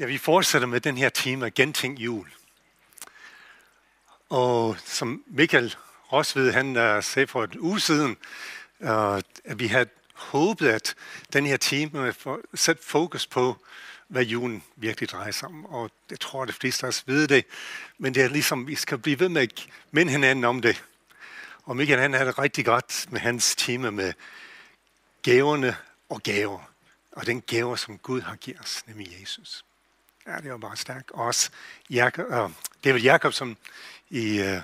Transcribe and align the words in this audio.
Ja, 0.00 0.06
vi 0.06 0.18
fortsætter 0.18 0.68
med 0.68 0.80
den 0.80 0.98
her 0.98 1.08
tema, 1.08 1.48
Gentænk 1.48 1.98
jul. 1.98 2.28
Og 4.28 4.76
som 4.84 5.24
Michael 5.26 5.76
Rosved, 6.12 6.52
han 6.52 6.76
uh, 6.76 7.02
sagde 7.02 7.26
for 7.26 7.44
et 7.44 7.56
uge 7.56 7.80
siden, 7.80 8.16
uh, 8.78 8.88
at 9.44 9.58
vi 9.58 9.66
havde 9.66 9.88
håbet, 10.14 10.68
at 10.68 10.94
den 11.32 11.46
her 11.46 11.56
tema 11.56 12.10
får 12.10 12.40
sat 12.54 12.78
fokus 12.82 13.26
på, 13.26 13.64
hvad 14.08 14.22
julen 14.22 14.62
virkelig 14.76 15.08
drejer 15.08 15.30
sig 15.30 15.48
om. 15.48 15.66
Og 15.66 15.90
jeg 16.10 16.20
tror, 16.20 16.42
at 16.42 16.48
de 16.48 16.52
fleste 16.52 16.86
af 16.86 16.88
os 16.88 17.02
ved 17.06 17.28
det. 17.28 17.44
Men 17.98 18.14
det 18.14 18.22
er 18.22 18.28
ligesom, 18.28 18.66
vi 18.66 18.74
skal 18.74 18.98
blive 18.98 19.20
ved 19.20 19.28
med 19.28 19.42
at 19.42 19.66
minde 19.90 20.12
hinanden 20.12 20.44
om 20.44 20.62
det. 20.62 20.84
Og 21.62 21.76
Michael, 21.76 22.00
han 22.00 22.12
havde 22.12 22.26
det 22.26 22.38
rigtig 22.38 22.64
godt 22.64 23.06
med 23.10 23.20
hans 23.20 23.56
tema 23.56 23.90
med 23.90 24.12
gaverne 25.22 25.76
og 26.08 26.22
gaver. 26.22 26.72
Og 27.12 27.26
den 27.26 27.40
gaver, 27.40 27.76
som 27.76 27.98
Gud 27.98 28.20
har 28.20 28.36
givet 28.36 28.60
os, 28.60 28.82
nemlig 28.86 29.20
Jesus. 29.20 29.64
Ja, 30.26 30.36
det 30.36 30.50
var 30.50 30.56
bare 30.56 30.76
stærkt. 30.76 31.10
Også 31.10 31.50
Jacob, 31.90 32.26
uh, 32.28 32.36
øh, 32.36 32.50
det 32.84 32.84
Jacobsen 32.84 33.04
Jakob, 33.04 33.32
som 33.32 33.56
i 34.10 34.40
uh, 34.40 34.62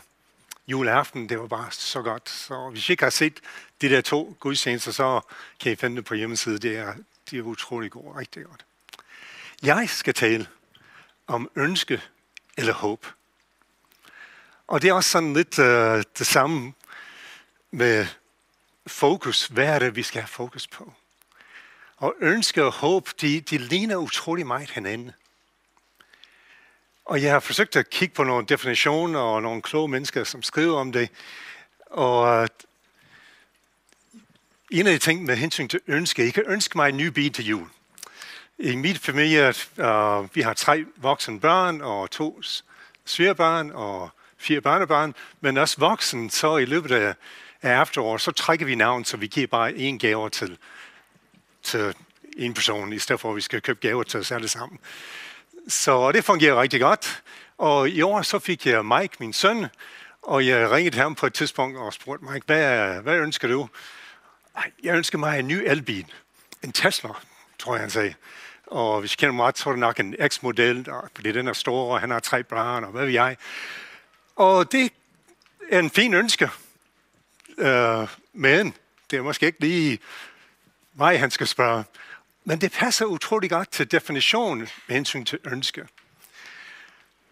juleaften, 0.66 1.28
det 1.28 1.38
var 1.38 1.46
bare 1.46 1.72
så 1.72 2.02
godt. 2.02 2.28
Så 2.28 2.70
hvis 2.70 2.88
I 2.88 2.92
ikke 2.92 3.02
har 3.02 3.10
set 3.10 3.40
de 3.80 3.88
der 3.88 4.00
to 4.00 4.36
gudstjenester, 4.40 4.92
så 4.92 5.20
kan 5.60 5.72
I 5.72 5.76
finde 5.76 5.96
det 5.96 6.04
på 6.04 6.14
hjemmesiden. 6.14 6.62
Det 6.62 6.76
er, 6.76 6.94
de 7.30 7.38
er 7.38 7.42
utrolig 7.42 7.90
gode, 7.90 8.18
rigtig 8.18 8.44
godt. 8.44 8.64
Jeg 9.62 9.88
skal 9.88 10.14
tale 10.14 10.48
om 11.26 11.50
ønske 11.56 12.02
eller 12.56 12.72
håb. 12.72 13.06
Og 14.66 14.82
det 14.82 14.88
er 14.88 14.92
også 14.92 15.10
sådan 15.10 15.32
lidt 15.32 15.58
uh, 15.58 16.02
det 16.18 16.26
samme 16.26 16.72
med 17.70 18.06
fokus. 18.86 19.46
Hvad 19.46 19.66
er 19.66 19.78
det, 19.78 19.96
vi 19.96 20.02
skal 20.02 20.22
have 20.22 20.28
fokus 20.28 20.66
på? 20.66 20.92
Og 21.96 22.14
ønske 22.20 22.64
og 22.64 22.72
håb, 22.72 23.08
de, 23.20 23.40
de 23.40 23.58
ligner 23.58 23.96
utrolig 23.96 24.46
meget 24.46 24.70
hinanden. 24.70 25.12
Og 27.06 27.22
jeg 27.22 27.32
har 27.32 27.40
forsøgt 27.40 27.76
at 27.76 27.90
kigge 27.90 28.14
på 28.14 28.24
nogle 28.24 28.46
definitioner 28.46 29.20
og 29.20 29.42
nogle 29.42 29.62
kloge 29.62 29.88
mennesker, 29.88 30.24
som 30.24 30.42
skriver 30.42 30.78
om 30.78 30.92
det. 30.92 31.08
Og 31.86 32.42
øh, 32.42 32.48
en 34.70 34.86
af 34.86 34.92
de 34.92 34.98
ting 34.98 35.24
med 35.24 35.36
hensyn 35.36 35.68
til 35.68 35.80
ønske, 35.86 36.24
jeg 36.24 36.34
kan 36.34 36.44
ønske 36.46 36.78
mig 36.78 36.88
en 36.88 36.96
ny 36.96 37.06
bil 37.06 37.32
til 37.32 37.46
jul. 37.46 37.68
I 38.58 38.76
mit 38.76 38.98
familie, 38.98 39.48
uh, 39.48 40.36
vi 40.36 40.40
har 40.40 40.54
tre 40.56 40.84
voksne 40.96 41.40
børn 41.40 41.80
og 41.80 42.10
to 42.10 42.42
svigerbørn 43.04 43.70
og 43.74 44.10
fire 44.38 44.60
børnebørn, 44.60 45.14
men 45.40 45.56
også 45.56 45.80
voksne, 45.80 46.30
så 46.30 46.56
i 46.56 46.64
løbet 46.64 46.90
af, 46.90 47.14
af 47.62 47.82
efteråret, 47.82 48.20
så 48.20 48.30
trækker 48.30 48.66
vi 48.66 48.74
navn, 48.74 49.04
så 49.04 49.16
vi 49.16 49.26
giver 49.26 49.46
bare 49.46 49.74
en 49.74 49.98
gave 49.98 50.30
til, 50.30 50.58
til 51.62 51.94
en 52.36 52.54
person, 52.54 52.92
i 52.92 52.98
stedet 52.98 53.20
for 53.20 53.30
at 53.30 53.36
vi 53.36 53.40
skal 53.40 53.60
købe 53.60 53.80
gaver 53.80 54.02
til 54.02 54.20
os 54.20 54.32
alle 54.32 54.48
sammen. 54.48 54.78
Så 55.68 56.12
det 56.12 56.24
fungerer 56.24 56.60
rigtig 56.60 56.80
godt. 56.80 57.22
Og 57.58 57.88
i 57.88 58.02
år 58.02 58.22
så 58.22 58.38
fik 58.38 58.66
jeg 58.66 58.86
Mike, 58.86 59.16
min 59.20 59.32
søn, 59.32 59.66
og 60.22 60.46
jeg 60.46 60.70
ringede 60.70 60.98
ham 60.98 61.14
på 61.14 61.26
et 61.26 61.34
tidspunkt 61.34 61.78
og 61.78 61.92
spurgte 61.92 62.24
Mike, 62.24 62.46
hvad, 62.46 63.00
hvad 63.02 63.16
ønsker 63.16 63.48
du? 63.48 63.68
Jeg 64.82 64.96
ønsker 64.96 65.18
mig 65.18 65.38
en 65.38 65.48
ny 65.48 65.62
elbil. 65.66 66.12
En 66.62 66.72
Tesla, 66.72 67.10
tror 67.58 67.74
jeg, 67.74 67.80
han 67.80 67.90
sagde. 67.90 68.14
Og 68.66 69.00
hvis 69.00 69.12
jeg 69.12 69.18
kender 69.18 69.32
mig 69.32 69.44
ret, 69.46 69.58
så 69.58 69.68
er 69.68 69.72
det 69.72 69.80
nok 69.80 70.00
en 70.00 70.14
X-model, 70.28 70.86
fordi 71.14 71.32
den 71.32 71.48
er 71.48 71.52
stor, 71.52 71.92
og 71.92 72.00
han 72.00 72.10
har 72.10 72.20
tre 72.20 72.42
børn, 72.42 72.84
og 72.84 72.90
hvad 72.90 73.04
ved 73.04 73.12
jeg. 73.12 73.36
Og 74.36 74.72
det 74.72 74.92
er 75.70 75.78
en 75.78 75.90
fin 75.90 76.14
ønske. 76.14 76.50
Øh, 77.58 78.08
men 78.32 78.74
det 79.10 79.16
er 79.16 79.22
måske 79.22 79.46
ikke 79.46 79.60
lige 79.60 79.98
mig, 80.94 81.20
han 81.20 81.30
skal 81.30 81.46
spørge. 81.46 81.84
Men 82.48 82.60
det 82.60 82.72
passer 82.72 83.04
utrolig 83.04 83.50
godt 83.50 83.70
til 83.70 83.90
definitionen 83.90 84.58
med 84.58 84.96
hensyn 84.96 85.24
til 85.24 85.38
ønske. 85.44 85.86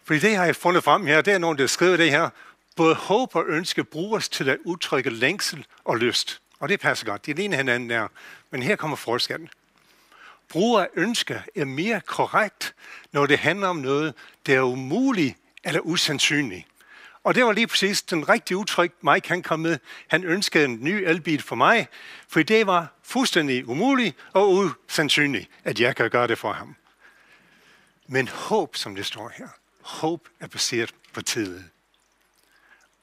Fordi 0.03 0.19
det 0.19 0.35
har 0.35 0.45
jeg 0.45 0.55
fundet 0.55 0.83
frem 0.83 1.05
her, 1.05 1.21
det 1.21 1.33
er 1.33 1.37
nogen, 1.37 1.57
der 1.57 1.67
skriver 1.67 1.97
det 1.97 2.11
her. 2.11 2.29
Både 2.75 2.95
håb 2.95 3.35
og 3.35 3.45
ønske 3.47 3.83
bruges 3.83 4.29
til 4.29 4.49
at 4.49 4.57
udtrykke 4.65 5.09
længsel 5.09 5.65
og 5.83 5.97
lyst. 5.97 6.41
Og 6.59 6.69
det 6.69 6.79
passer 6.79 7.05
godt. 7.05 7.25
De 7.25 7.33
ligner 7.33 7.57
hinanden 7.57 7.89
der. 7.89 8.07
Men 8.51 8.63
her 8.63 8.75
kommer 8.75 8.97
forskellen. 8.97 9.49
Brug 10.49 10.79
af 10.79 10.87
ønske 10.95 11.43
er 11.55 11.65
mere 11.65 12.01
korrekt, 12.01 12.75
når 13.11 13.25
det 13.25 13.39
handler 13.39 13.67
om 13.67 13.75
noget, 13.75 14.13
der 14.45 14.55
er 14.55 14.61
umuligt 14.61 15.37
eller 15.63 15.79
usandsynligt. 15.79 16.67
Og 17.25 17.35
det 17.35 17.45
var 17.45 17.51
lige 17.51 17.67
præcis 17.67 18.01
den 18.01 18.29
rigtige 18.29 18.57
udtryk, 18.57 19.03
Mike 19.03 19.27
han 19.27 19.43
kom 19.43 19.59
med. 19.59 19.79
Han 20.07 20.23
ønskede 20.23 20.65
en 20.65 20.77
ny 20.81 20.89
elbil 20.89 21.41
for 21.41 21.55
mig, 21.55 21.87
for 22.27 22.43
det 22.43 22.67
var 22.67 22.87
fuldstændig 23.03 23.67
umuligt 23.67 24.15
og 24.33 24.53
usandsynligt, 24.53 25.49
at 25.63 25.79
jeg 25.79 25.95
kan 25.95 26.09
gøre 26.09 26.27
det 26.27 26.37
for 26.37 26.53
ham. 26.53 26.75
Men 28.07 28.27
håb, 28.27 28.75
som 28.75 28.95
det 28.95 29.05
står 29.05 29.31
her, 29.35 29.47
håb 29.81 30.27
er 30.39 30.47
baseret 30.47 30.95
på 31.13 31.21
tillid. 31.21 31.63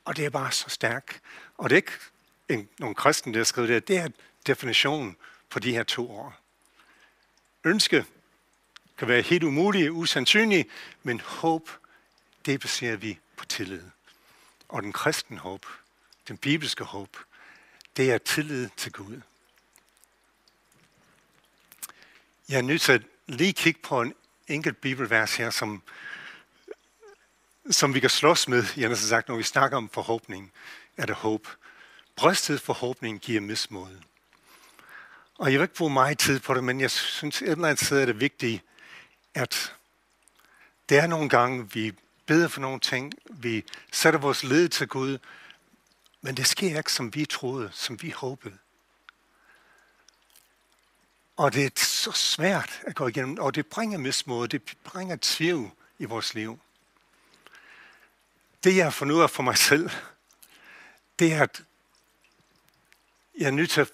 Og 0.05 0.17
det 0.17 0.25
er 0.25 0.31
bare 0.31 0.53
så 0.53 0.69
stærkt. 0.69 1.21
Og 1.59 1.71
det 1.71 1.75
er 1.75 1.77
ikke 1.77 1.93
en, 2.49 2.69
nogle 2.79 2.95
kristne, 2.95 3.33
der 3.33 3.39
har 3.39 3.45
skrevet 3.45 3.69
det, 3.69 3.89
det 3.89 3.99
er 3.99 4.09
definitionen 4.47 5.17
på 5.51 5.59
de 5.59 5.73
her 5.73 5.83
to 5.83 6.11
år. 6.11 6.35
Ønske 7.65 8.05
kan 8.99 9.09
være 9.09 9.23
helt 9.23 9.43
umuligt 9.43 9.91
og 9.91 9.97
usandsynligt, 9.97 10.69
men 11.03 11.21
håb, 11.21 11.71
det 12.47 12.61
baserer 12.61 12.97
vi 12.97 13.19
på 13.37 13.45
tillid. 13.45 13.83
Og 14.73 14.83
den 14.83 14.93
kristne 14.93 15.39
håb, 15.39 15.67
den 16.29 16.37
bibelske 16.37 16.85
håb, 16.85 17.17
det 17.97 18.13
er 18.13 18.19
tillid 18.19 18.69
til 18.77 18.93
Gud. 18.93 19.21
Jeg 22.49 22.59
er 22.59 22.63
nødt 22.63 22.83
til 22.83 22.93
at 22.93 23.03
lige 23.27 23.53
kigge 23.53 23.81
på 23.83 24.03
en 24.03 24.15
enkelt 24.49 24.81
bibelvers 24.81 25.37
her, 25.37 25.51
som, 25.51 25.83
som 27.71 27.95
vi 27.95 28.01
kan 28.01 28.11
slås 28.11 28.49
med, 28.49 28.65
jeg 28.77 28.89
har 28.89 28.97
sagt, 28.97 29.29
når 29.29 29.37
vi 29.37 29.43
snakker 29.43 29.77
om 29.77 29.89
forhåbning, 29.89 30.53
er 30.97 31.07
det 31.07 31.15
håb. 31.15 31.49
Brystet 32.17 32.61
forhåbning 32.61 33.21
giver 33.21 33.41
mismod. 33.41 33.99
Og 35.39 35.53
jeg 35.53 35.61
vil 35.61 35.65
ikke 35.65 35.75
bruge 35.75 35.93
meget 35.93 36.19
tid 36.19 36.41
på 36.41 36.55
det, 36.55 36.65
men 36.65 36.81
jeg 36.81 36.91
synes 36.91 37.43
et 37.43 37.49
eller 37.49 37.69
andet 37.69 37.87
sted 37.87 38.01
er 38.01 38.07
det 38.07 38.21
vigtigt, 38.21 38.63
at 39.35 39.75
der 40.89 41.03
er 41.03 41.07
nogle 41.07 41.29
gange, 41.29 41.71
vi 41.73 41.93
beder 42.33 42.49
for 42.49 42.61
nogle 42.61 42.81
ting, 42.81 43.13
vi 43.31 43.65
sætter 43.93 44.21
vores 44.21 44.45
led 44.45 44.69
til 44.69 44.89
Gud, 44.89 45.19
men 46.21 46.37
det 46.37 46.47
sker 46.47 46.79
ikke, 46.79 46.93
som 46.93 47.15
vi 47.15 47.25
troede, 47.25 47.71
som 47.73 48.03
vi 48.03 48.11
håbede. 48.11 48.59
Og 51.37 51.55
det 51.55 51.65
er 51.65 51.71
så 51.77 52.13
svært 52.13 52.81
at 52.87 52.95
gå 52.95 53.09
igennem, 53.09 53.39
og 53.39 53.55
det 53.55 53.67
bringer 53.67 53.99
mismod, 53.99 54.49
det 54.49 54.63
bringer 54.85 55.17
tvivl 55.21 55.71
i 55.99 56.05
vores 56.05 56.35
liv. 56.35 56.61
Det 58.65 58.77
jeg 58.77 58.85
har 58.85 58.91
fundet 58.91 59.15
ud 59.15 59.23
af 59.23 59.31
for 59.31 59.43
mig 59.43 59.59
selv, 59.59 59.91
det 61.19 61.33
er, 61.33 61.43
at 61.43 61.63
jeg 63.39 63.47
er 63.47 63.51
nødt 63.51 63.71
til 63.71 63.81
at 63.81 63.93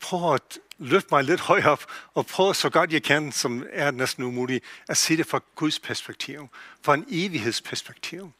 prøv 0.00 0.34
at 0.34 0.58
løfte 0.78 1.08
mig 1.10 1.24
lidt 1.24 1.40
højere 1.40 1.70
op 1.70 1.84
og 2.14 2.26
prøv 2.26 2.54
så 2.54 2.70
godt 2.70 2.92
jeg 2.92 3.02
kan, 3.02 3.32
som 3.32 3.66
er 3.72 3.90
næsten 3.90 4.24
umuligt, 4.24 4.64
at 4.88 4.96
se 4.96 5.16
det 5.16 5.26
fra 5.26 5.40
Guds 5.54 5.80
perspektiv, 5.80 6.48
fra 6.82 6.94
en 6.94 7.04
evighedsperspektiv. 7.08 8.32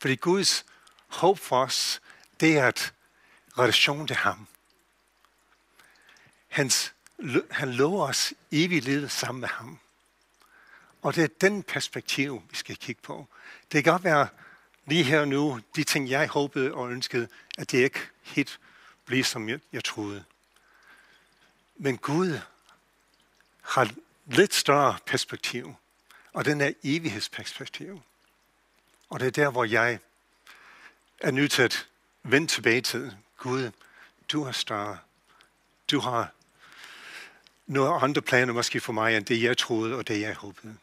Fordi 0.00 0.14
Guds 0.14 0.64
håb 1.08 1.38
for 1.38 1.62
os, 1.62 2.00
det 2.40 2.58
er 2.58 2.66
at 2.66 2.92
relation 3.58 4.06
til 4.06 4.16
ham. 4.16 4.46
Hans, 6.48 6.92
han 7.50 7.72
lover 7.72 8.08
os 8.08 8.34
evigt 8.52 8.84
liv 8.84 9.08
sammen 9.08 9.40
med 9.40 9.48
ham. 9.48 9.78
Og 11.02 11.14
det 11.14 11.24
er 11.24 11.28
den 11.40 11.62
perspektiv, 11.62 12.42
vi 12.50 12.56
skal 12.56 12.76
kigge 12.76 13.02
på. 13.02 13.26
Det 13.72 13.84
kan 13.84 13.92
godt 13.92 14.04
være 14.04 14.28
lige 14.86 15.04
her 15.04 15.24
nu, 15.24 15.60
de 15.76 15.84
ting, 15.84 16.10
jeg 16.10 16.28
håbede 16.28 16.74
og 16.74 16.90
ønskede, 16.90 17.28
at 17.58 17.70
det 17.70 17.78
ikke 17.78 18.00
helt 18.22 18.60
blev, 19.04 19.24
som 19.24 19.48
jeg, 19.48 19.60
jeg 19.72 19.84
troede. 19.84 20.24
Men 21.82 21.98
Gud 21.98 22.40
har 23.62 23.90
lidt 24.26 24.54
større 24.54 24.98
perspektiv, 25.06 25.74
og 26.32 26.44
den 26.44 26.60
er 26.60 26.72
evighedsperspektiv. 26.84 28.02
Og 29.10 29.20
det 29.20 29.26
er 29.26 29.30
der, 29.30 29.50
hvor 29.50 29.64
jeg 29.64 29.98
er 31.20 31.30
nødt 31.30 31.52
til 31.52 31.62
at 31.62 31.88
vende 32.22 32.46
tilbage 32.46 32.80
til 32.80 33.16
Gud. 33.36 33.70
Du 34.32 34.44
er 34.44 34.52
større. 34.52 34.98
Du 35.90 36.00
har 36.00 36.32
nogle 37.66 38.00
andre 38.00 38.22
planer 38.22 38.52
måske 38.52 38.80
for 38.80 38.92
mig, 38.92 39.16
end 39.16 39.24
det 39.24 39.42
jeg 39.42 39.58
troede 39.58 39.94
og 39.94 40.08
det 40.08 40.20
jeg 40.20 40.34
håbede. 40.34 40.76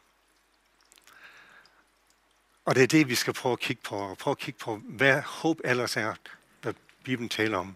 Og 2.65 2.75
det 2.75 2.83
er 2.83 2.88
det, 2.88 3.09
vi 3.09 3.15
skal 3.15 3.33
prøve 3.33 3.53
at 3.53 3.59
kigge 3.59 3.81
på, 3.83 3.95
og 3.95 4.17
prøve 4.17 4.31
at 4.31 4.38
kigge 4.38 4.59
på, 4.59 4.75
hvad 4.75 5.21
håb 5.21 5.59
ellers 5.63 5.97
er, 5.97 6.15
hvad 6.61 6.73
Bibelen 7.03 7.29
taler 7.29 7.57
om. 7.57 7.75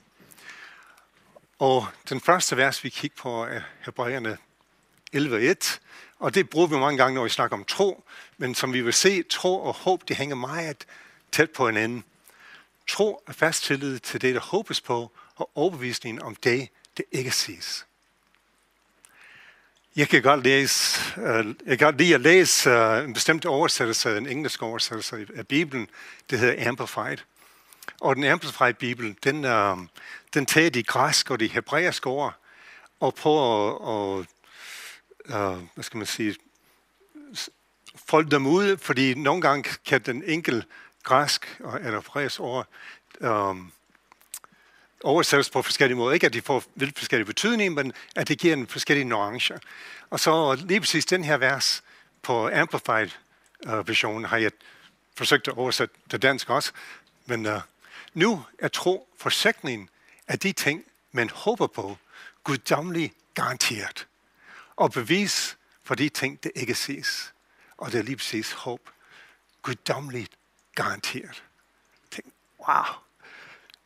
Og 1.61 1.87
den 2.09 2.21
første 2.21 2.57
vers, 2.57 2.83
vi 2.83 2.89
kigger 2.89 3.17
på, 3.21 3.43
er 3.43 3.61
Hebræerne 3.85 4.37
11.1. 5.15 5.79
Og 6.19 6.35
det 6.35 6.49
bruger 6.49 6.67
vi 6.67 6.75
mange 6.75 6.97
gange, 6.97 7.15
når 7.15 7.23
vi 7.23 7.29
snakker 7.29 7.57
om 7.57 7.63
tro. 7.63 8.03
Men 8.37 8.55
som 8.55 8.73
vi 8.73 8.81
vil 8.81 8.93
se, 8.93 9.23
tro 9.23 9.61
og 9.61 9.73
håb, 9.73 10.07
det 10.07 10.15
hænger 10.15 10.35
meget 10.35 10.85
tæt 11.31 11.51
på 11.51 11.67
hinanden. 11.67 12.03
Tro 12.87 13.23
er 13.27 13.33
fast 13.33 13.63
tillid 13.63 13.99
til 13.99 14.21
det, 14.21 14.35
der 14.35 14.41
håbes 14.41 14.81
på, 14.81 15.11
og 15.35 15.49
overbevisning 15.55 16.23
om 16.23 16.35
det, 16.35 16.69
det 16.97 17.05
ikke 17.11 17.31
ses. 17.31 17.85
Jeg 19.95 20.09
kan 20.09 20.21
godt 20.21 20.43
læse, 20.43 21.01
øh, 21.17 21.45
jeg 21.65 21.77
kan 21.79 21.85
godt 21.87 21.97
lide 21.97 22.15
at 22.15 22.21
læse 22.21 22.69
øh, 22.69 23.03
en 23.03 23.13
bestemt 23.13 23.45
oversættelse, 23.45 24.17
en 24.17 24.27
engelsk 24.27 24.61
oversættelse 24.61 25.27
af 25.35 25.47
Bibelen. 25.47 25.87
Det 26.29 26.39
hedder 26.39 26.69
Amplified. 26.69 27.17
Og 28.01 28.15
den 28.15 28.23
Amplified 28.23 28.73
Bibel, 28.73 29.15
den, 29.23 29.45
uh, 29.45 29.79
den 30.33 30.45
tager 30.45 30.69
de 30.69 30.83
græske 30.83 31.33
og 31.33 31.39
de 31.39 31.47
hebræiske 31.47 32.07
ord 32.07 32.35
og 32.99 33.15
prøver 33.15 34.19
at, 34.19 34.25
at 35.29 35.57
uh, 35.57 35.63
hvad 35.73 35.83
skal 35.83 35.97
man 35.97 36.07
sige, 36.07 36.35
folde 38.05 38.31
dem 38.31 38.47
ud, 38.47 38.77
fordi 38.77 39.13
nogle 39.13 39.41
gange 39.41 39.69
kan 39.85 40.01
den 40.01 40.23
enkel 40.23 40.65
græsk 41.03 41.59
eller 41.59 41.95
hebræisk 41.95 42.39
ord 42.39 42.67
um, 43.19 43.71
oversættes 45.03 45.49
på 45.49 45.61
forskellige 45.61 45.97
måder. 45.97 46.13
Ikke 46.13 46.25
at 46.25 46.33
de 46.33 46.41
får 46.41 46.63
vildt 46.75 46.97
forskellige 46.97 47.25
betydninger, 47.25 47.83
men 47.83 47.93
at 48.15 48.27
det 48.27 48.39
giver 48.39 48.53
en 48.53 48.67
forskellige 48.67 49.05
nuancer. 49.05 49.57
Og 50.09 50.19
så 50.19 50.55
lige 50.55 50.79
præcis 50.79 51.05
den 51.05 51.23
her 51.23 51.37
vers 51.37 51.83
på 52.21 52.49
Amplified 52.53 53.09
uh, 53.67 53.87
versionen 53.87 54.25
har 54.25 54.37
jeg 54.37 54.51
forsøgt 55.17 55.47
at 55.47 55.53
oversætte 55.57 55.95
til 56.09 56.21
dansk 56.21 56.49
også. 56.49 56.71
Men 57.25 57.45
uh, 57.45 57.61
nu 58.13 58.45
er 58.59 58.67
tro 58.67 59.09
forsikringen 59.17 59.89
af 60.27 60.39
de 60.39 60.51
ting, 60.51 60.85
man 61.11 61.29
håber 61.29 61.67
på, 61.67 61.97
guddommelig 62.43 63.13
garanteret. 63.33 64.07
Og 64.75 64.91
bevis 64.91 65.57
for 65.83 65.95
de 65.95 66.09
ting, 66.09 66.43
det 66.43 66.51
ikke 66.55 66.75
ses. 66.75 67.33
Og 67.77 67.91
det 67.91 67.99
er 67.99 68.03
lige 68.03 68.17
præcis 68.17 68.51
håb. 68.51 68.89
Guddommeligt 69.61 70.31
garanteret. 70.75 71.43
Tænk, 72.11 72.33
wow 72.59 72.83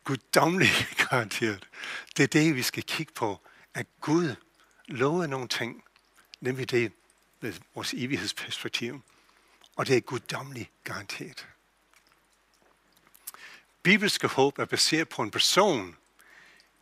Guddommeligt 0.04 0.96
garanteret. 1.10 1.68
Det 2.16 2.22
er 2.22 2.26
det, 2.26 2.54
vi 2.54 2.62
skal 2.62 2.82
kigge 2.82 3.12
på, 3.12 3.40
at 3.74 3.86
Gud 4.00 4.34
lover 4.86 5.26
nogle 5.26 5.48
ting, 5.48 5.84
nemlig 6.40 6.70
det 6.70 6.92
med 7.40 7.52
vores 7.74 7.94
evighedsperspektiv. 7.94 9.02
Og 9.76 9.86
det 9.86 9.96
er 9.96 10.00
guddommeligt 10.00 10.70
garanteret. 10.84 11.46
Bibelske 13.86 14.26
håb 14.26 14.58
er 14.58 14.64
baseret 14.64 15.08
på 15.08 15.22
en 15.22 15.30
person, 15.30 15.96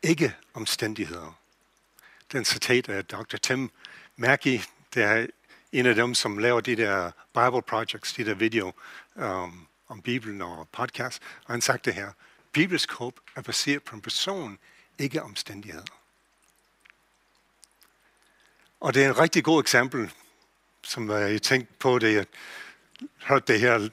ikke 0.03 0.37
omstændigheder. 0.55 1.39
Den 2.33 2.45
citat 2.45 2.89
af 2.89 3.05
Dr. 3.05 3.37
Tim 3.37 3.71
Mackey, 4.17 4.61
der 4.95 5.07
er 5.07 5.27
en 5.73 5.87
af 5.87 5.95
dem, 5.95 6.15
som 6.15 6.39
laver 6.39 6.61
de 6.61 6.77
der 6.77 7.11
Bible 7.35 7.63
Projects, 7.63 8.13
de 8.13 8.25
der 8.25 8.35
video 8.35 8.73
um, 9.15 9.67
om 9.89 10.03
Bibelen 10.03 10.43
og 10.43 10.69
podcast, 10.73 11.23
og 11.45 11.53
han 11.53 11.61
sagt 11.61 11.85
det 11.85 11.95
her. 11.95 12.13
Bibelsk 12.53 12.93
håb 12.93 13.21
er 13.37 13.43
baseret 13.43 13.83
på 13.83 13.97
en 13.97 14.03
person, 14.03 14.59
ikke 14.99 15.23
omstændigheder. 15.23 15.87
Og 18.81 18.95
det 18.95 19.05
er 19.05 19.09
en 19.09 19.19
rigtig 19.19 19.45
god 19.45 19.61
eksempel, 19.61 20.11
som 20.83 21.11
jeg 21.11 21.43
tænkte 21.43 21.75
på, 21.79 21.99
det 21.99 22.15
jeg 22.15 22.27
hørte 23.23 23.53
det 23.53 23.61
her. 23.61 23.89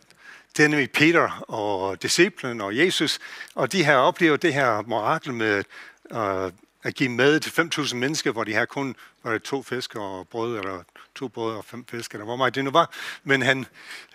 Det 0.57 0.65
er 0.65 0.67
nemlig 0.67 0.91
Peter 0.91 1.45
og 1.47 2.01
disciplen 2.01 2.61
og 2.61 2.77
Jesus, 2.77 3.19
og 3.55 3.71
de 3.71 3.83
har 3.83 3.95
oplevet 3.95 4.41
det 4.41 4.53
her 4.53 4.81
mirakel 4.81 5.33
med 5.33 5.63
uh, 6.11 6.51
at 6.83 6.95
give 6.95 7.09
mad 7.09 7.39
til 7.39 7.49
5.000 7.81 7.95
mennesker, 7.95 8.31
hvor 8.31 8.43
de 8.43 8.53
her 8.53 8.65
kun 8.65 8.95
var 9.23 9.31
det 9.31 9.43
to 9.43 9.63
fisk 9.63 9.95
og 9.95 10.27
brød, 10.27 10.57
eller 10.57 10.83
to 11.15 11.27
brød 11.27 11.55
og 11.55 11.65
fem 11.65 11.85
fisk, 11.85 12.11
eller 12.11 12.25
hvor 12.25 12.35
meget 12.35 12.55
det 12.55 12.63
nu 12.63 12.71
var. 12.71 12.91
Men 13.23 13.41
han 13.41 13.65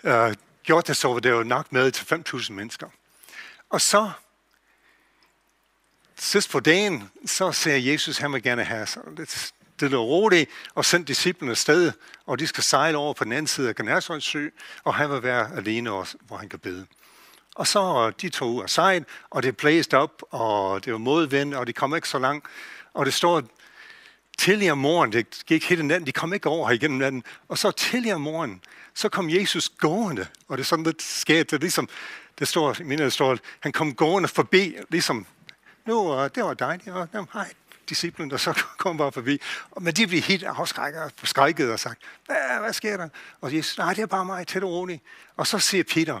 uh, 0.03 0.33
gjorde 0.63 0.87
det 0.87 0.97
så, 0.97 1.19
det 1.19 1.33
var 1.33 1.43
nok 1.43 1.71
mad 1.71 1.91
til 1.91 2.15
5.000 2.15 2.53
mennesker. 2.53 2.87
Og 3.69 3.81
så 3.81 4.11
sidst 6.15 6.49
på 6.49 6.59
dagen, 6.59 7.09
så 7.25 7.51
ser 7.51 7.75
Jesus, 7.75 8.17
han 8.17 8.33
vil 8.33 8.43
gerne 8.43 8.63
have 8.63 8.85
så 8.85 8.99
lidt 9.17 9.53
det 9.79 9.91
lå 9.91 10.03
roligt, 10.03 10.49
og 10.75 10.85
sendt 10.85 11.07
disciplene 11.07 11.55
sted, 11.55 11.91
og 12.25 12.39
de 12.39 12.47
skal 12.47 12.63
sejle 12.63 12.97
over 12.97 13.13
på 13.13 13.23
den 13.23 13.31
anden 13.31 13.47
side 13.47 13.69
af 13.69 13.75
Genesaret 13.75 14.23
sø, 14.23 14.47
og 14.83 14.93
han 14.93 15.09
vil 15.09 15.23
være 15.23 15.55
alene, 15.55 15.91
også, 15.91 16.17
hvor 16.27 16.37
han 16.37 16.49
kan 16.49 16.59
bede. 16.59 16.85
Og 17.55 17.67
så 17.67 18.07
øh, 18.07 18.13
de 18.21 18.29
tog 18.29 18.55
ud 18.55 18.63
af 18.63 18.69
sejl, 18.69 19.05
og 19.29 19.43
det 19.43 19.57
blæste 19.57 19.97
op, 19.97 20.23
og 20.31 20.85
det 20.85 20.93
var 20.93 20.99
modvind, 20.99 21.53
og 21.53 21.67
de 21.67 21.73
kom 21.73 21.95
ikke 21.95 22.09
så 22.09 22.19
langt. 22.19 22.45
Og 22.93 23.05
det 23.05 23.13
står 23.13 23.43
tidligere 24.37 24.71
om 24.71 24.77
morgen, 24.77 25.11
det 25.11 25.43
gik 25.45 25.69
hele 25.69 25.83
natten, 25.83 26.07
de 26.07 26.11
kom 26.11 26.33
ikke 26.33 26.49
over 26.49 26.67
her 26.67 26.75
igennem 26.75 26.97
natten. 26.97 27.23
Og 27.47 27.57
så 27.57 27.71
tidligere 27.71 28.15
om 28.15 28.21
morgen, 28.21 28.61
så 28.93 29.09
kom 29.09 29.29
Jesus 29.29 29.69
gående, 29.69 30.27
og 30.47 30.57
det 30.57 30.63
er 30.63 30.65
sådan 30.65 30.85
lidt 30.85 31.01
skægt, 31.01 31.51
det 31.51 31.55
er 31.55 31.61
ligesom, 31.61 31.89
det 32.39 32.47
står, 32.47 32.75
mener, 32.83 33.03
det 33.03 33.13
står, 33.13 33.37
han 33.59 33.71
kom 33.71 33.95
gående 33.95 34.29
forbi, 34.29 34.75
ligesom 34.89 35.25
nu, 35.85 36.13
øh, 36.13 36.29
det 36.35 36.43
var 36.43 36.53
dejligt, 36.53 36.89
og 36.89 37.07
dem, 37.13 37.25
hej, 37.33 37.53
disciplen, 37.89 38.29
der 38.29 38.37
så 38.37 38.53
kom 38.77 38.97
bare 38.97 39.11
forbi. 39.11 39.41
Men 39.81 39.93
de 39.93 40.07
blev 40.07 40.21
helt 40.21 40.43
afskrækket 40.43 41.01
og 41.01 41.11
forskrækket 41.15 41.71
og 41.71 41.79
sagt, 41.79 42.01
hvad, 42.25 42.59
hvad 42.59 42.73
sker 42.73 42.97
der? 42.97 43.09
Og 43.41 43.55
Jesus, 43.55 43.77
nej, 43.77 43.93
det 43.93 44.01
er 44.01 44.05
bare 44.05 44.25
mig, 44.25 44.47
tæt 44.47 44.63
og 44.63 44.69
roligt. 44.69 45.03
Og 45.35 45.47
så 45.47 45.59
siger 45.59 45.83
Peter, 45.83 46.19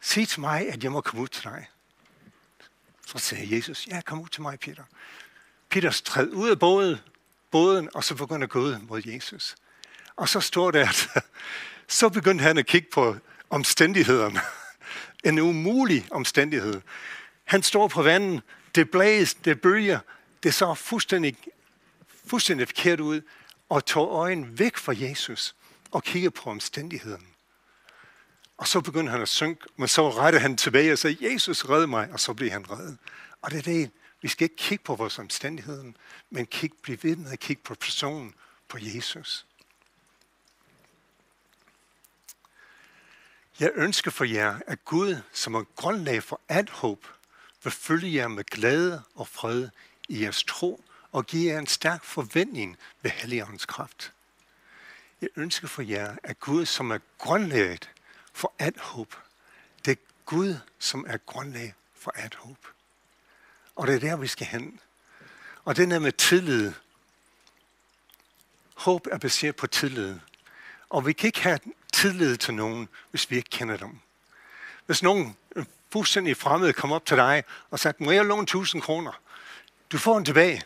sig 0.00 0.28
til 0.28 0.40
mig, 0.40 0.68
at 0.68 0.84
jeg 0.84 0.92
må 0.92 1.00
komme 1.00 1.22
ud 1.22 1.28
til 1.28 1.44
dig. 1.44 1.68
Så 3.06 3.18
sagde 3.18 3.56
Jesus, 3.56 3.86
ja, 3.86 4.00
kom 4.00 4.20
ud 4.20 4.28
til 4.28 4.42
mig, 4.42 4.60
Peter. 4.60 4.82
Peter 5.68 5.90
træd 6.04 6.28
ud 6.28 6.50
af 6.50 6.58
båden, 6.58 6.98
båden, 7.50 7.88
og 7.94 8.04
så 8.04 8.14
begyndte 8.14 8.44
at 8.44 8.50
gå 8.50 8.60
ud 8.60 8.78
mod 8.78 9.02
Jesus. 9.06 9.54
Og 10.16 10.28
så 10.28 10.40
står 10.40 10.70
der, 10.70 10.88
at 10.88 11.08
så 11.98 12.08
begyndte 12.08 12.42
han 12.42 12.58
at 12.58 12.66
kigge 12.66 12.88
på 12.92 13.16
omstændighederne. 13.50 14.40
En 15.24 15.38
umulig 15.38 16.08
omstændighed. 16.10 16.80
Han 17.44 17.62
står 17.62 17.88
på 17.88 18.02
vandet, 18.02 18.42
det 18.74 18.90
blæser, 18.90 19.38
det 19.44 19.60
bølger, 19.60 19.98
det 20.44 20.54
så 20.54 20.74
fuldstændig, 20.74 21.36
fuldstændig 22.26 22.68
forkert 22.68 23.00
ud, 23.00 23.20
og 23.68 23.86
tog 23.86 24.08
øjen 24.08 24.58
væk 24.58 24.76
fra 24.76 24.92
Jesus 24.96 25.54
og 25.90 26.04
kigge 26.04 26.30
på 26.30 26.50
omstændigheden. 26.50 27.26
Og 28.56 28.68
så 28.68 28.80
begyndte 28.80 29.12
han 29.12 29.22
at 29.22 29.28
synke, 29.28 29.66
men 29.76 29.88
så 29.88 30.10
rettede 30.10 30.42
han 30.42 30.56
tilbage 30.56 30.92
og 30.92 30.98
sagde, 30.98 31.32
Jesus 31.32 31.64
red 31.64 31.86
mig, 31.86 32.10
og 32.12 32.20
så 32.20 32.34
blev 32.34 32.50
han 32.50 32.70
reddet. 32.70 32.98
Og 33.42 33.50
det 33.50 33.58
er 33.58 33.62
det, 33.62 33.90
vi 34.22 34.28
skal 34.28 34.44
ikke 34.44 34.56
kigge 34.56 34.84
på 34.84 34.94
vores 34.94 35.18
omstændigheder, 35.18 35.92
men 36.30 36.46
kigge, 36.46 36.76
blive 36.82 36.98
ved 37.02 37.16
med 37.16 37.32
at 37.32 37.40
kigge 37.40 37.62
på 37.62 37.74
personen, 37.74 38.34
på 38.68 38.78
Jesus. 38.80 39.46
Jeg 43.60 43.70
ønsker 43.74 44.10
for 44.10 44.24
jer, 44.24 44.58
at 44.66 44.84
Gud, 44.84 45.16
som 45.32 45.54
er 45.54 45.64
grundlag 45.76 46.22
for 46.22 46.40
alt 46.48 46.70
håb, 46.70 47.06
vil 47.64 47.72
følge 47.72 48.14
jer 48.14 48.28
med 48.28 48.44
glæde 48.44 49.02
og 49.14 49.28
fred 49.28 49.68
i 50.08 50.22
jeres 50.22 50.44
tro 50.44 50.84
og 51.12 51.26
give 51.26 51.52
jer 51.52 51.58
en 51.58 51.66
stærk 51.66 52.04
forventning 52.04 52.76
ved 53.02 53.10
Helligåndens 53.10 53.66
kraft. 53.66 54.12
Jeg 55.20 55.28
ønsker 55.36 55.68
for 55.68 55.82
jer, 55.82 56.16
at 56.22 56.40
Gud, 56.40 56.66
som 56.66 56.90
er 56.90 56.98
grundlaget 57.18 57.90
for 58.32 58.52
alt 58.58 58.80
håb, 58.80 59.14
det 59.84 59.90
er 59.90 60.02
Gud, 60.26 60.56
som 60.78 61.04
er 61.08 61.16
grundlag 61.16 61.74
for 61.94 62.10
alt 62.10 62.34
håb. 62.34 62.66
Og 63.76 63.86
det 63.86 63.94
er 63.94 64.00
der, 64.00 64.16
vi 64.16 64.26
skal 64.26 64.46
hen. 64.46 64.80
Og 65.64 65.76
det 65.76 65.92
er 65.92 65.98
med 65.98 66.12
tillid. 66.12 66.72
Håb 68.74 69.06
er 69.10 69.18
baseret 69.18 69.56
på 69.56 69.66
tillid. 69.66 70.18
Og 70.88 71.06
vi 71.06 71.12
kan 71.12 71.26
ikke 71.26 71.42
have 71.42 71.58
tillid 71.92 72.36
til 72.36 72.54
nogen, 72.54 72.88
hvis 73.10 73.30
vi 73.30 73.36
ikke 73.36 73.50
kender 73.50 73.76
dem. 73.76 73.98
Hvis 74.86 75.02
nogen 75.02 75.36
fuldstændig 75.92 76.36
fremmede 76.36 76.72
kom 76.72 76.92
op 76.92 77.06
til 77.06 77.16
dig 77.16 77.44
og 77.70 77.78
sagde, 77.78 78.04
må 78.04 78.10
jeg 78.10 78.24
låne 78.24 78.42
1000 78.42 78.82
kroner? 78.82 79.12
Du 79.94 79.98
får 79.98 80.14
den 80.14 80.24
tilbage. 80.24 80.62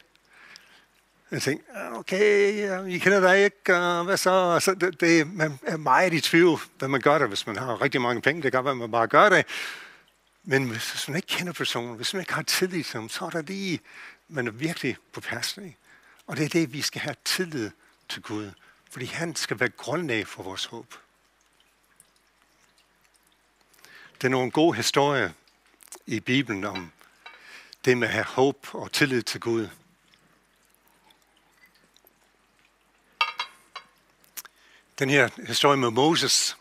Jeg 1.31 1.43
tænkte, 1.43 1.65
okay, 1.93 2.89
I 2.89 2.99
kender 2.99 3.21
dig 3.21 3.45
ikke, 3.45 4.03
hvad 4.05 4.17
så? 4.17 4.31
Altså, 4.31 4.75
det, 4.75 5.01
det, 5.01 5.33
man 5.35 5.59
er 5.63 5.77
meget 5.77 6.13
i 6.13 6.21
tvivl, 6.21 6.61
hvad 6.79 6.89
man 6.89 7.01
gør 7.01 7.19
det, 7.19 7.29
hvis 7.29 7.47
man 7.47 7.57
har 7.57 7.83
rigtig 7.83 8.01
mange 8.01 8.23
penge. 8.23 8.43
Det 8.43 8.53
kan 8.53 8.65
være, 8.65 8.75
man 8.75 8.91
bare 8.91 9.07
gør 9.07 9.29
det. 9.29 9.47
Men 10.45 10.71
hvis 10.71 11.09
man 11.09 11.17
ikke 11.17 11.29
kender 11.29 11.53
personen, 11.53 11.97
hvis 11.97 12.15
man 12.15 12.21
ikke 12.21 12.35
har 12.35 12.43
tillid 12.43 12.85
til 12.85 13.01
dem, 13.01 13.09
så 13.09 13.25
er 13.25 13.31
der 13.31 13.43
lige, 13.43 13.81
man 14.29 14.47
er 14.47 14.51
virkelig 14.51 14.97
på 15.13 15.21
påpasselig. 15.21 15.77
Og 16.27 16.37
det 16.37 16.45
er 16.45 16.49
det, 16.49 16.73
vi 16.73 16.83
skal 16.83 17.01
have 17.01 17.17
tillid 17.25 17.71
til 18.09 18.23
Gud. 18.23 18.51
Fordi 18.91 19.07
han 19.07 19.37
skal 19.37 19.61
være 19.61 19.69
grundlag 19.69 20.27
for 20.27 20.43
vores 20.43 20.65
håb. 20.65 20.95
Det 24.15 24.25
er 24.25 24.29
nogle 24.29 24.51
gode 24.51 24.77
historier 24.77 25.31
i 26.07 26.21
Bibelen 26.21 26.65
om 26.65 26.93
det 27.85 27.99
med 27.99 28.09
at 28.09 28.15
have 28.15 28.25
håb 28.25 28.67
og 28.73 28.93
tillid 28.93 29.23
til 29.23 29.41
Gud. 29.41 29.69
Den 34.99 35.11
her 35.11 35.29
historie 35.47 35.77
med 35.77 35.91
Moses, 35.91 36.57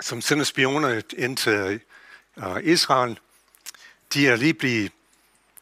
som 0.00 0.20
sender 0.20 0.44
spioner 0.44 1.02
ind 1.16 1.36
til 1.36 1.80
øh, 2.36 2.56
Israel, 2.64 3.18
de 4.14 4.28
er 4.28 4.36
lige 4.36 4.54
blevet 4.54 4.92